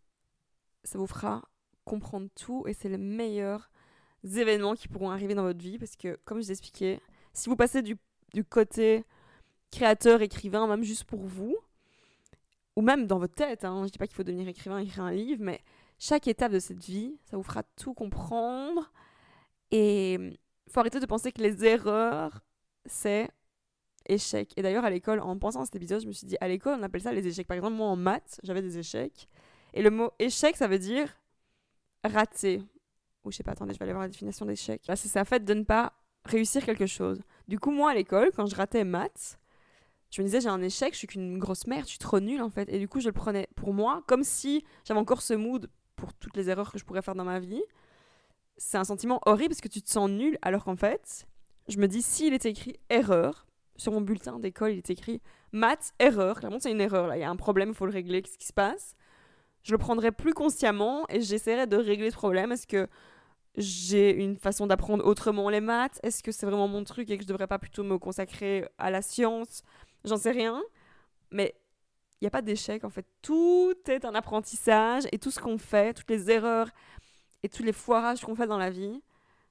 ça 0.83 0.99
vous 0.99 1.07
fera 1.07 1.43
comprendre 1.85 2.29
tout 2.35 2.65
et 2.67 2.73
c'est 2.73 2.89
les 2.89 2.99
meilleurs 2.99 3.71
événements 4.25 4.75
qui 4.75 4.89
pourront 4.89 5.11
arriver 5.11 5.35
dans 5.35 5.43
votre 5.43 5.61
vie 5.61 5.79
parce 5.79 5.95
que, 5.95 6.19
comme 6.25 6.39
je 6.41 6.47
vous 6.47 6.53
expliquais, 6.53 7.01
si 7.35 7.51
vous 7.51 7.57
passez 7.57 7.83
du, 7.83 7.99
du 8.33 8.45
côté 8.45 9.05
créateur, 9.71 10.23
écrivain, 10.23 10.67
même 10.67 10.83
juste 10.83 11.05
pour 11.05 11.21
vous, 11.21 11.57
ou 12.75 12.81
même 12.81 13.07
dans 13.07 13.19
votre 13.19 13.35
tête, 13.35 13.65
hein, 13.65 13.85
je 13.85 13.93
dis 13.93 13.99
pas 13.99 14.07
qu'il 14.07 14.17
faut 14.17 14.25
devenir 14.25 14.49
écrivain, 14.49 14.79
écrire 14.79 15.05
un 15.05 15.13
livre, 15.13 15.43
mais 15.43 15.61
chaque 15.99 16.29
étape 16.29 16.53
de 16.53 16.61
cette 16.61 16.83
vie, 16.83 17.19
ça 17.25 17.37
vous 17.37 17.43
fera 17.43 17.63
tout 17.77 17.93
comprendre. 17.93 18.91
Et 19.71 20.15
il 20.15 20.73
faut 20.73 20.81
arrêter 20.81 21.01
de 21.01 21.07
penser 21.07 21.31
que 21.31 21.43
les 21.43 21.65
erreurs, 21.65 22.41
c'est 22.87 23.29
échec. 24.09 24.53
Et 24.57 24.63
d'ailleurs, 24.63 24.85
à 24.85 24.91
l'école, 24.91 25.21
en 25.21 25.39
pensant 25.39 25.61
à 25.61 25.65
cet 25.65 25.77
épisode, 25.77 26.01
je 26.01 26.07
me 26.07 26.13
suis 26.13 26.27
dit, 26.27 26.37
à 26.41 26.49
l'école, 26.49 26.79
on 26.79 26.83
appelle 26.83 27.03
ça 27.03 27.13
les 27.13 27.27
échecs. 27.27 27.47
Par 27.47 27.57
exemple, 27.57 27.75
moi, 27.77 27.89
en 27.89 27.97
maths, 27.97 28.41
j'avais 28.43 28.63
des 28.63 28.79
échecs. 28.79 29.29
Et 29.75 29.83
le 29.83 29.91
mot 29.91 30.11
échec, 30.19 30.57
ça 30.57 30.67
veut 30.67 30.79
dire 30.79 31.15
rater. 32.05 32.63
Ou 33.25 33.31
je 33.31 33.37
sais 33.37 33.43
pas, 33.43 33.53
attendez, 33.53 33.75
je 33.75 33.79
vais 33.79 33.85
aller 33.85 33.93
voir 33.93 34.03
la 34.03 34.09
définition 34.09 34.47
d'échec. 34.47 34.83
Bah, 34.89 34.97
c'est 34.97 35.09
ça, 35.09 35.25
fait 35.25 35.45
de 35.45 35.55
ne 35.55 35.65
pas 35.65 35.93
réussir 36.25 36.65
quelque 36.65 36.87
chose. 36.87 37.21
Du 37.47 37.59
coup, 37.59 37.71
moi, 37.71 37.91
à 37.91 37.95
l'école, 37.95 38.31
quand 38.35 38.47
je 38.47 38.55
ratais 38.55 38.85
maths, 38.85 39.39
je 40.11 40.23
me 40.23 40.27
disais, 40.27 40.41
j'ai 40.41 40.49
un 40.49 40.63
échec, 40.63 40.95
je 40.95 40.99
suis 40.99 41.07
qu'une 41.07 41.39
grosse 41.39 41.67
merde, 41.67 41.85
je 41.85 41.91
suis 41.91 41.99
trop 41.99 42.21
nulle, 42.21 42.43
en 42.43 42.51
fait. 42.51 42.69
Et 42.71 42.79
du 42.79 42.89
coup, 42.89 43.01
je 43.01 43.07
le 43.07 43.13
prenais 43.13 43.49
pour 43.57 43.75
moi, 43.75 44.03
comme 44.07 44.25
si 44.25 44.65
j'avais 44.85 45.01
encore 45.01 45.23
ce 45.23 45.35
mood 45.35 45.71
pour 45.97 46.15
toutes 46.15 46.37
les 46.37 46.49
erreurs 46.49 46.73
que 46.73 46.79
je 46.79 46.85
pourrais 46.85 47.03
faire 47.03 47.15
dans 47.15 47.25
ma 47.25 47.41
vie. 47.41 47.63
C'est 48.57 48.79
un 48.79 48.85
sentiment 48.85 49.21
horrible 49.27 49.51
parce 49.51 49.61
que 49.61 49.69
tu 49.69 49.83
te 49.83 49.91
sens 49.91 50.09
nul, 50.11 50.39
alors 50.43 50.65
qu'en 50.65 50.77
fait, 50.77 51.27
je 51.69 51.79
me 51.79 51.87
dis, 51.87 52.03
s'il 52.03 52.33
était 52.33 52.51
écrit 52.51 52.79
erreur, 52.89 53.48
sur 53.79 53.93
mon 53.93 54.03
bulletin 54.03 54.39
d'école, 54.39 54.73
il 54.73 54.79
est 54.79 54.91
écrit 54.91 55.23
maths, 55.53 55.95
erreur. 55.99 56.39
Clairement, 56.41 56.59
c'est 56.59 56.71
une 56.71 56.81
erreur. 56.81 57.15
Il 57.15 57.21
y 57.21 57.25
a 57.25 57.31
un 57.31 57.37
problème, 57.37 57.71
il 57.71 57.75
faut 57.75 57.87
le 57.87 57.93
régler. 57.93 58.21
Qu'est-ce 58.21 58.37
qui 58.37 58.47
se 58.47 58.53
passe? 58.53 58.95
Je 59.63 59.73
le 59.73 59.79
prendrais 59.79 60.13
plus 60.13 60.35
consciemment 60.35 61.07
et 61.09 61.21
j'essaierais 61.21 61.67
de 61.67 61.77
régler 61.77 62.11
ce 62.11 62.17
problème. 62.17 62.53
Est-ce 62.53 62.67
que 62.67 62.89
j'ai 63.57 64.15
une 64.15 64.37
façon 64.37 64.67
d'apprendre 64.67 65.05
autrement 65.07 65.49
les 65.49 65.61
maths? 65.61 65.99
Est-ce 66.03 66.23
que 66.23 66.33
c'est 66.33 66.47
vraiment 66.47 66.69
mon 66.69 66.85
truc 66.85 67.11
et 67.11 67.17
que 67.17 67.23
je 67.23 67.29
devrais 67.29 67.47
pas 67.47 67.59
plutôt 67.59 67.85
me 67.85 67.99
consacrer 67.99 68.69
à 68.79 68.91
la 68.91 69.01
science? 69.01 69.63
J'en 70.05 70.17
sais 70.17 70.31
rien. 70.31 70.63
Mais 71.31 71.55
il 72.21 72.25
n'y 72.25 72.29
a 72.29 72.31
pas 72.31 72.43
d'échec, 72.43 72.83
en 72.85 72.91
fait. 72.91 73.07
Tout 73.23 73.75
est 73.87 74.05
un 74.05 74.15
apprentissage 74.15 75.05
et 75.13 75.19
tout 75.19 75.31
ce 75.31 75.39
qu'on 75.39 75.59
fait, 75.59 75.95
toutes 75.95 76.11
les 76.11 76.31
erreurs 76.31 76.69
et 77.45 77.49
tous 77.49 77.63
les 77.63 77.73
foirages 77.73 78.21
qu'on 78.23 78.35
fait 78.35 78.49
dans 78.49 78.59
la 78.59 78.71
vie, 78.71 79.03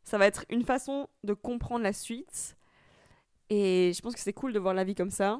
ça 0.03 0.17
va 0.17 0.25
être 0.25 0.45
une 0.49 0.65
façon 0.65 1.07
de 1.23 1.33
comprendre 1.33 1.83
la 1.83 1.93
suite 1.93 2.56
et 3.49 3.91
je 3.95 4.01
pense 4.01 4.13
que 4.13 4.19
c'est 4.19 4.33
cool 4.33 4.53
de 4.53 4.59
voir 4.59 4.73
la 4.73 4.83
vie 4.83 4.95
comme 4.95 5.11
ça. 5.11 5.39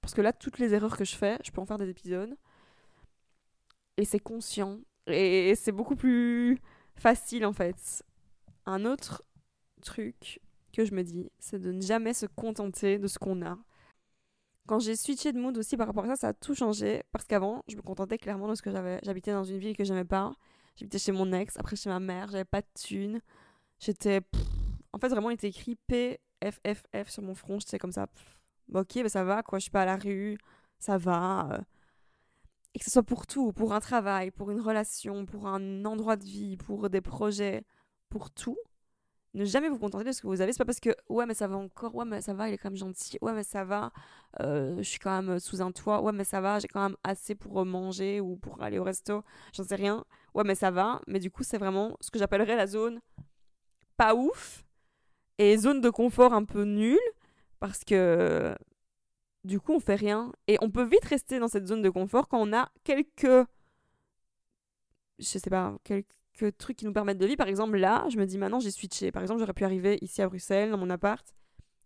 Parce 0.00 0.14
que 0.14 0.20
là, 0.20 0.32
toutes 0.32 0.58
les 0.58 0.74
erreurs 0.74 0.96
que 0.96 1.04
je 1.04 1.16
fais, 1.16 1.38
je 1.44 1.50
peux 1.50 1.60
en 1.60 1.66
faire 1.66 1.78
des 1.78 1.88
épisodes. 1.88 2.36
Et 3.96 4.04
c'est 4.04 4.20
conscient. 4.20 4.78
Et 5.06 5.54
c'est 5.54 5.72
beaucoup 5.72 5.96
plus 5.96 6.58
facile 6.96 7.46
en 7.46 7.52
fait. 7.52 8.04
Un 8.66 8.84
autre 8.84 9.24
truc 9.82 10.40
que 10.72 10.84
je 10.84 10.94
me 10.94 11.02
dis, 11.02 11.30
c'est 11.38 11.58
de 11.58 11.72
ne 11.72 11.80
jamais 11.80 12.12
se 12.14 12.26
contenter 12.26 12.98
de 12.98 13.06
ce 13.06 13.18
qu'on 13.18 13.44
a. 13.44 13.58
Quand 14.66 14.78
j'ai 14.80 14.96
switché 14.96 15.32
de 15.32 15.38
mood 15.38 15.56
aussi 15.56 15.76
par 15.78 15.86
rapport 15.86 16.04
à 16.04 16.08
ça, 16.08 16.16
ça 16.16 16.28
a 16.28 16.34
tout 16.34 16.54
changé. 16.54 17.02
Parce 17.10 17.24
qu'avant, 17.24 17.64
je 17.68 17.76
me 17.76 17.80
contentais 17.80 18.18
clairement 18.18 18.48
de 18.48 18.54
ce 18.54 18.60
que 18.60 18.70
j'avais. 18.70 19.00
J'habitais 19.02 19.32
dans 19.32 19.44
une 19.44 19.58
ville 19.58 19.76
que 19.76 19.84
j'aimais 19.84 20.04
pas. 20.04 20.34
J'habitais 20.76 20.98
chez 20.98 21.12
mon 21.12 21.32
ex, 21.32 21.56
après 21.58 21.74
chez 21.74 21.88
ma 21.88 21.98
mère, 21.98 22.28
j'avais 22.30 22.44
pas 22.44 22.60
de 22.60 22.66
thunes. 22.78 23.20
J'étais. 23.80 24.20
En 24.92 24.98
fait, 24.98 25.08
vraiment, 25.08 25.30
il 25.30 25.34
était 25.34 25.50
F, 26.44 26.60
F, 26.66 26.82
F 26.94 27.08
sur 27.08 27.22
mon 27.22 27.34
front. 27.34 27.58
J'étais 27.60 27.78
comme 27.78 27.92
ça. 27.92 28.06
ok, 28.74 28.96
mais 28.96 29.08
ça 29.08 29.24
va, 29.24 29.42
quoi. 29.42 29.58
Je 29.58 29.64
suis 29.64 29.70
pas 29.70 29.82
à 29.82 29.86
la 29.86 29.96
rue. 29.96 30.38
Ça 30.78 30.98
va. 30.98 31.48
Euh. 31.52 31.60
Et 32.74 32.78
que 32.78 32.84
ce 32.84 32.90
soit 32.90 33.02
pour 33.02 33.26
tout, 33.26 33.52
pour 33.52 33.72
un 33.72 33.80
travail, 33.80 34.30
pour 34.30 34.50
une 34.50 34.60
relation, 34.60 35.26
pour 35.26 35.46
un 35.48 35.84
endroit 35.84 36.16
de 36.16 36.24
vie, 36.24 36.56
pour 36.56 36.90
des 36.90 37.00
projets, 37.00 37.64
pour 38.10 38.30
tout. 38.30 38.58
Ne 39.34 39.44
jamais 39.44 39.68
vous 39.68 39.78
contenter 39.78 40.04
de 40.04 40.12
ce 40.12 40.22
que 40.22 40.26
vous 40.26 40.40
avez. 40.40 40.52
C'est 40.52 40.58
pas 40.58 40.64
parce 40.64 40.80
que, 40.80 40.90
ouais, 41.08 41.26
mais 41.26 41.34
ça 41.34 41.46
va 41.46 41.56
encore. 41.56 41.94
Ouais, 41.94 42.04
mais 42.04 42.20
ça 42.22 42.34
va, 42.34 42.48
il 42.48 42.54
est 42.54 42.58
quand 42.58 42.70
même 42.70 42.78
gentil. 42.78 43.18
Ouais, 43.20 43.32
mais 43.32 43.44
ça 43.44 43.64
va. 43.64 43.92
Euh, 44.40 44.76
je 44.78 44.82
suis 44.82 44.98
quand 44.98 45.22
même 45.22 45.38
sous 45.38 45.62
un 45.62 45.72
toit. 45.72 46.02
Ouais, 46.02 46.12
mais 46.12 46.24
ça 46.24 46.40
va, 46.40 46.58
j'ai 46.58 46.68
quand 46.68 46.82
même 46.82 46.96
assez 47.04 47.34
pour 47.34 47.64
manger 47.64 48.20
ou 48.20 48.36
pour 48.36 48.62
aller 48.62 48.78
au 48.78 48.84
resto. 48.84 49.22
J'en 49.54 49.64
sais 49.64 49.76
rien. 49.76 50.04
Ouais, 50.34 50.44
mais 50.44 50.54
ça 50.54 50.70
va. 50.70 51.00
Mais 51.06 51.18
du 51.18 51.30
coup, 51.30 51.42
c'est 51.42 51.58
vraiment 51.58 51.96
ce 52.00 52.10
que 52.10 52.18
j'appellerais 52.18 52.56
la 52.56 52.66
zone 52.66 53.00
pas 53.98 54.14
ouf 54.14 54.64
et 55.38 55.56
zone 55.56 55.80
de 55.80 55.90
confort 55.90 56.32
un 56.34 56.44
peu 56.44 56.64
nulle 56.64 56.98
parce 57.60 57.84
que 57.84 58.54
du 59.44 59.60
coup 59.60 59.72
on 59.72 59.80
fait 59.80 59.94
rien. 59.94 60.32
Et 60.46 60.58
on 60.60 60.70
peut 60.70 60.84
vite 60.84 61.04
rester 61.04 61.38
dans 61.38 61.48
cette 61.48 61.66
zone 61.66 61.82
de 61.82 61.90
confort 61.90 62.28
quand 62.28 62.40
on 62.40 62.52
a 62.52 62.70
quelques 62.84 63.46
je 65.18 65.24
sais 65.24 65.50
pas 65.50 65.76
quelques 65.84 66.56
trucs 66.58 66.76
qui 66.76 66.84
nous 66.84 66.92
permettent 66.92 67.18
de 67.18 67.26
vivre. 67.26 67.38
Par 67.38 67.48
exemple 67.48 67.78
là 67.78 68.06
je 68.10 68.18
me 68.18 68.26
dis 68.26 68.38
maintenant 68.38 68.60
j'ai 68.60 68.70
switché. 68.70 69.12
Par 69.12 69.22
exemple 69.22 69.40
j'aurais 69.40 69.54
pu 69.54 69.64
arriver 69.64 69.98
ici 70.02 70.22
à 70.22 70.28
Bruxelles 70.28 70.70
dans 70.70 70.78
mon 70.78 70.90
appart 70.90 71.26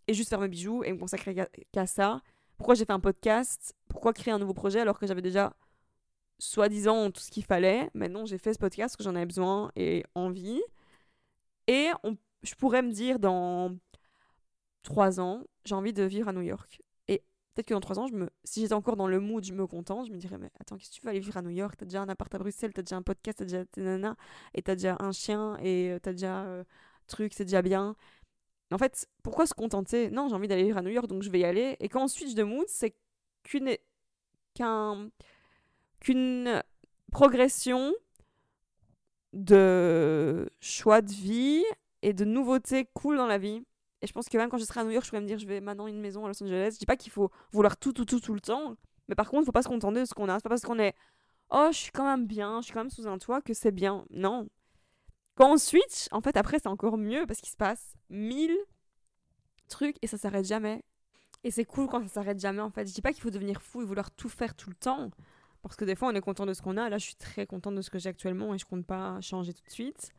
et 0.07 0.13
juste 0.13 0.29
faire 0.29 0.39
mes 0.39 0.49
bijoux 0.49 0.83
et 0.83 0.91
me 0.91 0.97
consacrer 0.97 1.35
qu'à 1.71 1.85
ça. 1.87 2.21
Pourquoi 2.57 2.75
j'ai 2.75 2.85
fait 2.85 2.93
un 2.93 2.99
podcast? 2.99 3.75
Pourquoi 3.87 4.13
créer 4.13 4.33
un 4.33 4.39
nouveau 4.39 4.53
projet 4.53 4.79
alors 4.79 4.99
que 4.99 5.07
j'avais 5.07 5.21
déjà 5.21 5.55
soi-disant 6.39 7.11
tout 7.11 7.21
ce 7.21 7.31
qu'il 7.31 7.45
fallait? 7.45 7.89
Maintenant 7.93 8.25
j'ai 8.25 8.37
fait 8.37 8.53
ce 8.53 8.59
podcast 8.59 8.93
parce 8.93 8.97
que 8.97 9.03
j'en 9.03 9.15
avais 9.15 9.25
besoin 9.25 9.71
et 9.75 10.03
envie. 10.15 10.61
Et 11.67 11.89
on 12.03 12.17
je 12.43 12.55
pourrais 12.55 12.81
me 12.81 12.91
dire 12.91 13.19
dans 13.19 13.75
trois 14.83 15.19
ans, 15.19 15.43
j'ai 15.65 15.75
envie 15.75 15.93
de 15.93 16.03
vivre 16.03 16.27
à 16.27 16.33
New 16.33 16.41
York. 16.41 16.81
Et 17.07 17.23
peut-être 17.53 17.67
que 17.67 17.73
dans 17.73 17.79
trois 17.79 17.99
ans, 17.99 18.07
je 18.07 18.13
me... 18.13 18.29
si 18.43 18.61
j'étais 18.61 18.73
encore 18.73 18.97
dans 18.97 19.07
le 19.07 19.19
mood, 19.19 19.43
je 19.43 19.53
me 19.53 19.65
contente, 19.65 20.07
je 20.07 20.11
me 20.11 20.17
dirais, 20.17 20.37
mais 20.37 20.51
attends, 20.59 20.77
qu'est-ce 20.77 20.89
que 20.89 20.95
tu 20.95 21.01
veux 21.01 21.09
aller 21.09 21.19
vivre 21.19 21.37
à 21.37 21.41
New 21.41 21.49
York? 21.49 21.75
T'as 21.77 21.85
déjà 21.85 22.01
un 22.01 22.09
appart 22.09 22.33
à 22.35 22.37
Bruxelles, 22.37 22.73
t'as 22.73 22.81
déjà 22.81 22.97
un 22.97 23.01
podcast, 23.01 23.39
t'as 23.39 23.45
déjà 23.45 23.63
nana, 23.77 24.15
et 24.53 24.61
t'as 24.61 24.75
déjà 24.75 24.97
un 24.99 25.11
chien, 25.11 25.57
et 25.61 25.91
euh, 25.91 25.99
t'as 25.99 26.11
déjà 26.11 26.43
euh, 26.43 26.63
truc, 27.07 27.33
c'est 27.33 27.45
déjà 27.45 27.61
bien. 27.61 27.95
En 28.71 28.77
fait, 28.77 29.07
pourquoi 29.21 29.45
se 29.45 29.53
contenter? 29.53 30.09
Non, 30.09 30.27
j'ai 30.27 30.35
envie 30.35 30.47
d'aller 30.47 30.63
vivre 30.63 30.77
à 30.77 30.81
New 30.81 30.89
York, 30.89 31.07
donc 31.07 31.21
je 31.21 31.29
vais 31.29 31.39
y 31.39 31.45
aller. 31.45 31.77
Et 31.79 31.89
quand 31.89 32.03
on 32.03 32.07
switch 32.07 32.33
de 32.33 32.43
mood, 32.43 32.65
c'est 32.67 32.95
qu'une 33.43 33.77
qu'un 34.55 35.09
qu'une 35.99 36.61
progression 37.11 37.93
de 39.33 40.49
choix 40.59 41.01
de 41.01 41.11
vie 41.11 41.63
et 42.03 42.13
de 42.13 42.25
nouveautés 42.25 42.87
cool 42.93 43.17
dans 43.17 43.27
la 43.27 43.39
vie. 43.39 43.63
Et 44.01 44.07
je 44.07 44.13
pense 44.13 44.29
que 44.29 44.37
même 44.37 44.49
quand 44.49 44.57
je 44.57 44.65
serai 44.65 44.81
à 44.81 44.83
New 44.83 44.91
York, 44.91 45.05
je 45.05 45.09
pourrais 45.09 45.21
me 45.21 45.27
dire 45.27 45.39
je 45.39 45.47
vais 45.47 45.61
maintenant 45.61 45.87
une 45.87 45.99
maison 45.99 46.25
à 46.25 46.27
Los 46.27 46.43
Angeles. 46.43 46.71
Je 46.73 46.79
dis 46.79 46.85
pas 46.85 46.97
qu'il 46.97 47.11
faut 47.11 47.31
vouloir 47.51 47.77
tout, 47.77 47.93
tout, 47.93 48.05
tout, 48.05 48.19
tout 48.19 48.33
le 48.33 48.41
temps. 48.41 48.75
Mais 49.07 49.15
par 49.15 49.29
contre, 49.29 49.43
il 49.43 49.45
faut 49.45 49.51
pas 49.51 49.63
se 49.63 49.69
contenter 49.69 50.01
de 50.01 50.05
ce 50.05 50.13
qu'on 50.13 50.29
a. 50.29 50.35
C'est 50.35 50.43
pas 50.43 50.49
parce 50.49 50.63
qu'on 50.63 50.77
est 50.77 50.93
oh, 51.49 51.69
je 51.71 51.77
suis 51.77 51.91
quand 51.91 52.05
même 52.05 52.27
bien, 52.27 52.59
je 52.59 52.65
suis 52.65 52.73
quand 52.73 52.81
même 52.81 52.89
sous 52.89 53.07
un 53.07 53.17
toit 53.17 53.41
que 53.41 53.53
c'est 53.53 53.71
bien. 53.71 54.05
Non. 54.09 54.49
Quand 55.35 55.53
on 55.53 55.57
switch, 55.57 56.07
en 56.11 56.21
fait, 56.21 56.35
après, 56.37 56.59
c'est 56.59 56.67
encore 56.67 56.97
mieux 56.97 57.25
parce 57.25 57.39
qu'il 57.39 57.49
se 57.49 57.57
passe 57.57 57.95
mille 58.09 58.55
trucs 59.69 59.97
et 60.01 60.07
ça 60.07 60.17
s'arrête 60.17 60.45
jamais. 60.45 60.83
Et 61.43 61.51
c'est 61.51 61.65
cool 61.65 61.87
quand 61.87 62.01
ça 62.03 62.07
s'arrête 62.07 62.39
jamais, 62.39 62.61
en 62.61 62.69
fait. 62.69 62.87
Je 62.87 62.93
dis 62.93 63.01
pas 63.01 63.13
qu'il 63.13 63.21
faut 63.21 63.31
devenir 63.31 63.61
fou 63.61 63.81
et 63.81 63.85
vouloir 63.85 64.11
tout 64.11 64.29
faire 64.29 64.55
tout 64.55 64.69
le 64.69 64.75
temps. 64.75 65.09
Parce 65.61 65.75
que 65.75 65.85
des 65.85 65.95
fois, 65.95 66.09
on 66.09 66.15
est 66.15 66.21
content 66.21 66.45
de 66.45 66.53
ce 66.53 66.61
qu'on 66.61 66.77
a. 66.77 66.89
Là, 66.89 66.97
je 66.97 67.05
suis 67.05 67.15
très 67.15 67.45
contente 67.45 67.75
de 67.75 67.81
ce 67.81 67.89
que 67.89 67.97
j'ai 67.97 68.09
actuellement 68.09 68.53
et 68.53 68.57
je 68.57 68.65
compte 68.65 68.85
pas 68.85 69.19
changer 69.21 69.53
tout 69.53 69.63
de 69.65 69.71
suite. 69.71 70.11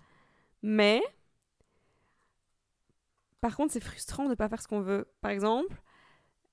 Mais 0.62 1.03
par 3.45 3.57
contre, 3.57 3.75
c'est 3.75 3.81
frustrant 3.81 4.25
de 4.25 4.31
ne 4.31 4.35
pas 4.37 4.49
faire 4.49 4.63
ce 4.63 4.67
qu'on 4.67 4.81
veut. 4.81 5.07
Par 5.21 5.31
exemple, 5.31 5.77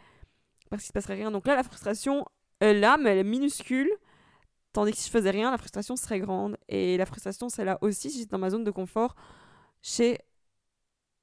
parce 0.71 0.83
qu'il 0.83 0.89
se 0.89 0.93
passerait 0.93 1.15
rien. 1.15 1.31
Donc 1.31 1.47
là, 1.47 1.55
la 1.55 1.63
frustration, 1.63 2.25
est 2.61 2.75
là, 2.75 2.97
mais 2.97 3.11
elle 3.11 3.19
est 3.19 3.25
minuscule. 3.25 3.91
Tandis 4.73 4.93
que 4.93 4.99
si 4.99 5.07
je 5.07 5.11
faisais 5.11 5.31
rien, 5.31 5.51
la 5.51 5.59
frustration 5.59 5.97
serait 5.97 6.21
grande. 6.21 6.57
Et 6.69 6.97
la 6.97 7.07
frustration, 7.07 7.49
c'est 7.49 7.65
là 7.65 7.79
aussi 7.81 8.11
si 8.11 8.19
j'étais 8.19 8.31
dans 8.31 8.39
ma 8.39 8.51
zone 8.51 8.65
de 8.65 8.71
confort, 8.71 9.15
chez. 9.83 10.19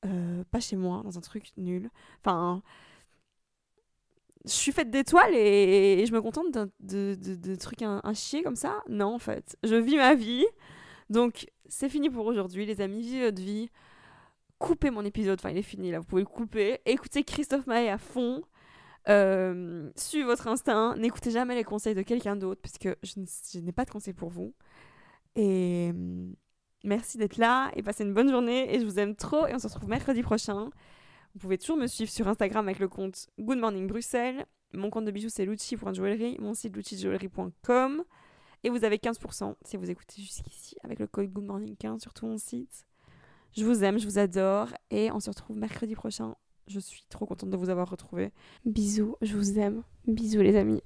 Euh, 0.06 0.44
pas 0.52 0.60
chez 0.60 0.76
moi, 0.78 1.02
dans 1.04 1.18
un 1.18 1.22
truc 1.22 1.52
nul. 1.58 1.90
Enfin. 2.20 2.62
Je 4.46 4.52
suis 4.52 4.72
faite 4.72 4.90
d'étoiles 4.90 5.36
et, 5.36 6.04
je 6.06 6.14
me 6.14 6.22
contente 6.22 6.48
de, 6.80 7.16
de, 7.16 7.56
trucs 7.56 7.82
un, 7.84 8.02
un, 8.04 8.14
chier 8.14 8.42
comme 8.42 8.56
ça. 8.56 8.82
Non, 8.90 9.14
en 9.14 9.20
fait. 9.20 9.58
Je 9.64 9.76
vis 9.76 9.98
ma 9.98 10.16
vie. 10.16 10.46
Donc, 11.10 11.48
c'est 11.68 11.90
fini 11.90 12.10
pour 12.10 12.26
aujourd'hui, 12.26 12.66
les 12.66 12.82
amis. 12.82 13.02
Vivez 13.02 13.26
votre 13.26 13.42
vie. 13.42 13.70
Coupez 14.58 14.90
mon 14.90 15.06
épisode. 15.06 15.40
Enfin, 15.40 15.50
il 15.50 15.58
est 15.58 15.64
fini 15.64 15.92
là. 15.92 16.00
Vous 16.00 16.06
pouvez 16.06 16.22
le 16.22 16.28
couper. 16.28 16.80
Écoutez 16.86 17.24
Christophe 17.24 17.68
Maé 17.68 17.90
à 17.90 17.98
fond. 17.98 18.44
Euh, 19.10 19.90
suivez 19.96 20.24
votre 20.24 20.48
instinct. 20.48 20.96
N'écoutez 20.98 21.32
jamais 21.32 21.56
les 21.56 21.64
conseils 21.64 21.96
de 21.96 22.02
quelqu'un 22.02 22.36
d'autre 22.36 22.62
parce 22.62 22.78
que 22.78 22.98
je 23.04 23.60
n'ai 23.60 23.72
pas 23.72 23.86
de 23.86 23.92
conseils 23.92 24.14
pour 24.14 24.30
vous. 24.30 24.54
Et 25.36 25.92
merci 26.84 27.18
d'être 27.18 27.38
là 27.38 27.72
et 27.76 27.84
passez 27.84 28.04
une 28.04 28.14
bonne 28.14 28.30
journée. 28.30 28.74
Et 28.74 28.80
je 28.80 28.86
vous 28.86 29.00
aime 29.00 29.16
trop. 29.16 29.48
Et 29.48 29.54
on 29.54 29.60
se 29.60 29.68
retrouve 29.68 29.90
mercredi 29.90 30.22
prochain 30.22 30.70
Vous 31.34 31.40
pouvez 31.40 31.58
toujours 31.58 31.78
me 31.78 31.88
suivre 31.88 32.12
sur 32.12 32.28
Instagram 32.28 32.68
avec 32.68 32.80
le 32.80 32.90
compte 32.90 33.28
Good 33.40 33.58
Morning 33.58 33.88
Bruxelles. 33.88 34.46
Mon 34.74 34.90
compte 34.90 35.06
de 35.06 35.12
bijoux, 35.12 35.30
c'est 35.30 35.46
Lucci.joaillerie. 35.46 36.38
Mon 36.40 36.54
site. 36.54 36.76
Et 38.64 38.70
vous 38.70 38.84
avez 38.84 38.98
15% 38.98 39.56
si 39.66 39.78
vous 39.78 39.90
écoutez 39.90 40.22
jusqu'ici 40.22 40.76
avec 40.84 41.00
le 41.00 41.08
code 41.08 41.32
Good 41.32 41.46
Morning 41.46 41.76
15 41.78 42.02
sur 42.02 42.14
tout 42.14 42.26
mon 42.26 42.38
site. 42.38 42.86
Je 43.54 43.66
vous 43.66 43.84
aime, 43.84 43.98
je 43.98 44.06
vous 44.06 44.20
adore. 44.20 44.70
Et 44.90 45.10
on 45.12 45.20
se 45.20 45.30
retrouve 45.30 45.58
mercredi 45.58 45.96
prochain. 45.96 46.36
Je 46.68 46.80
suis 46.80 47.04
trop 47.10 47.26
contente 47.26 47.50
de 47.50 47.58
vous 47.58 47.70
avoir 47.70 47.90
retrouvé. 47.90 48.32
Bisous, 48.66 49.16
je 49.22 49.36
vous 49.36 49.58
aime. 49.58 49.84
Bisous 50.06 50.42
les 50.42 50.58
amis. 50.58 50.82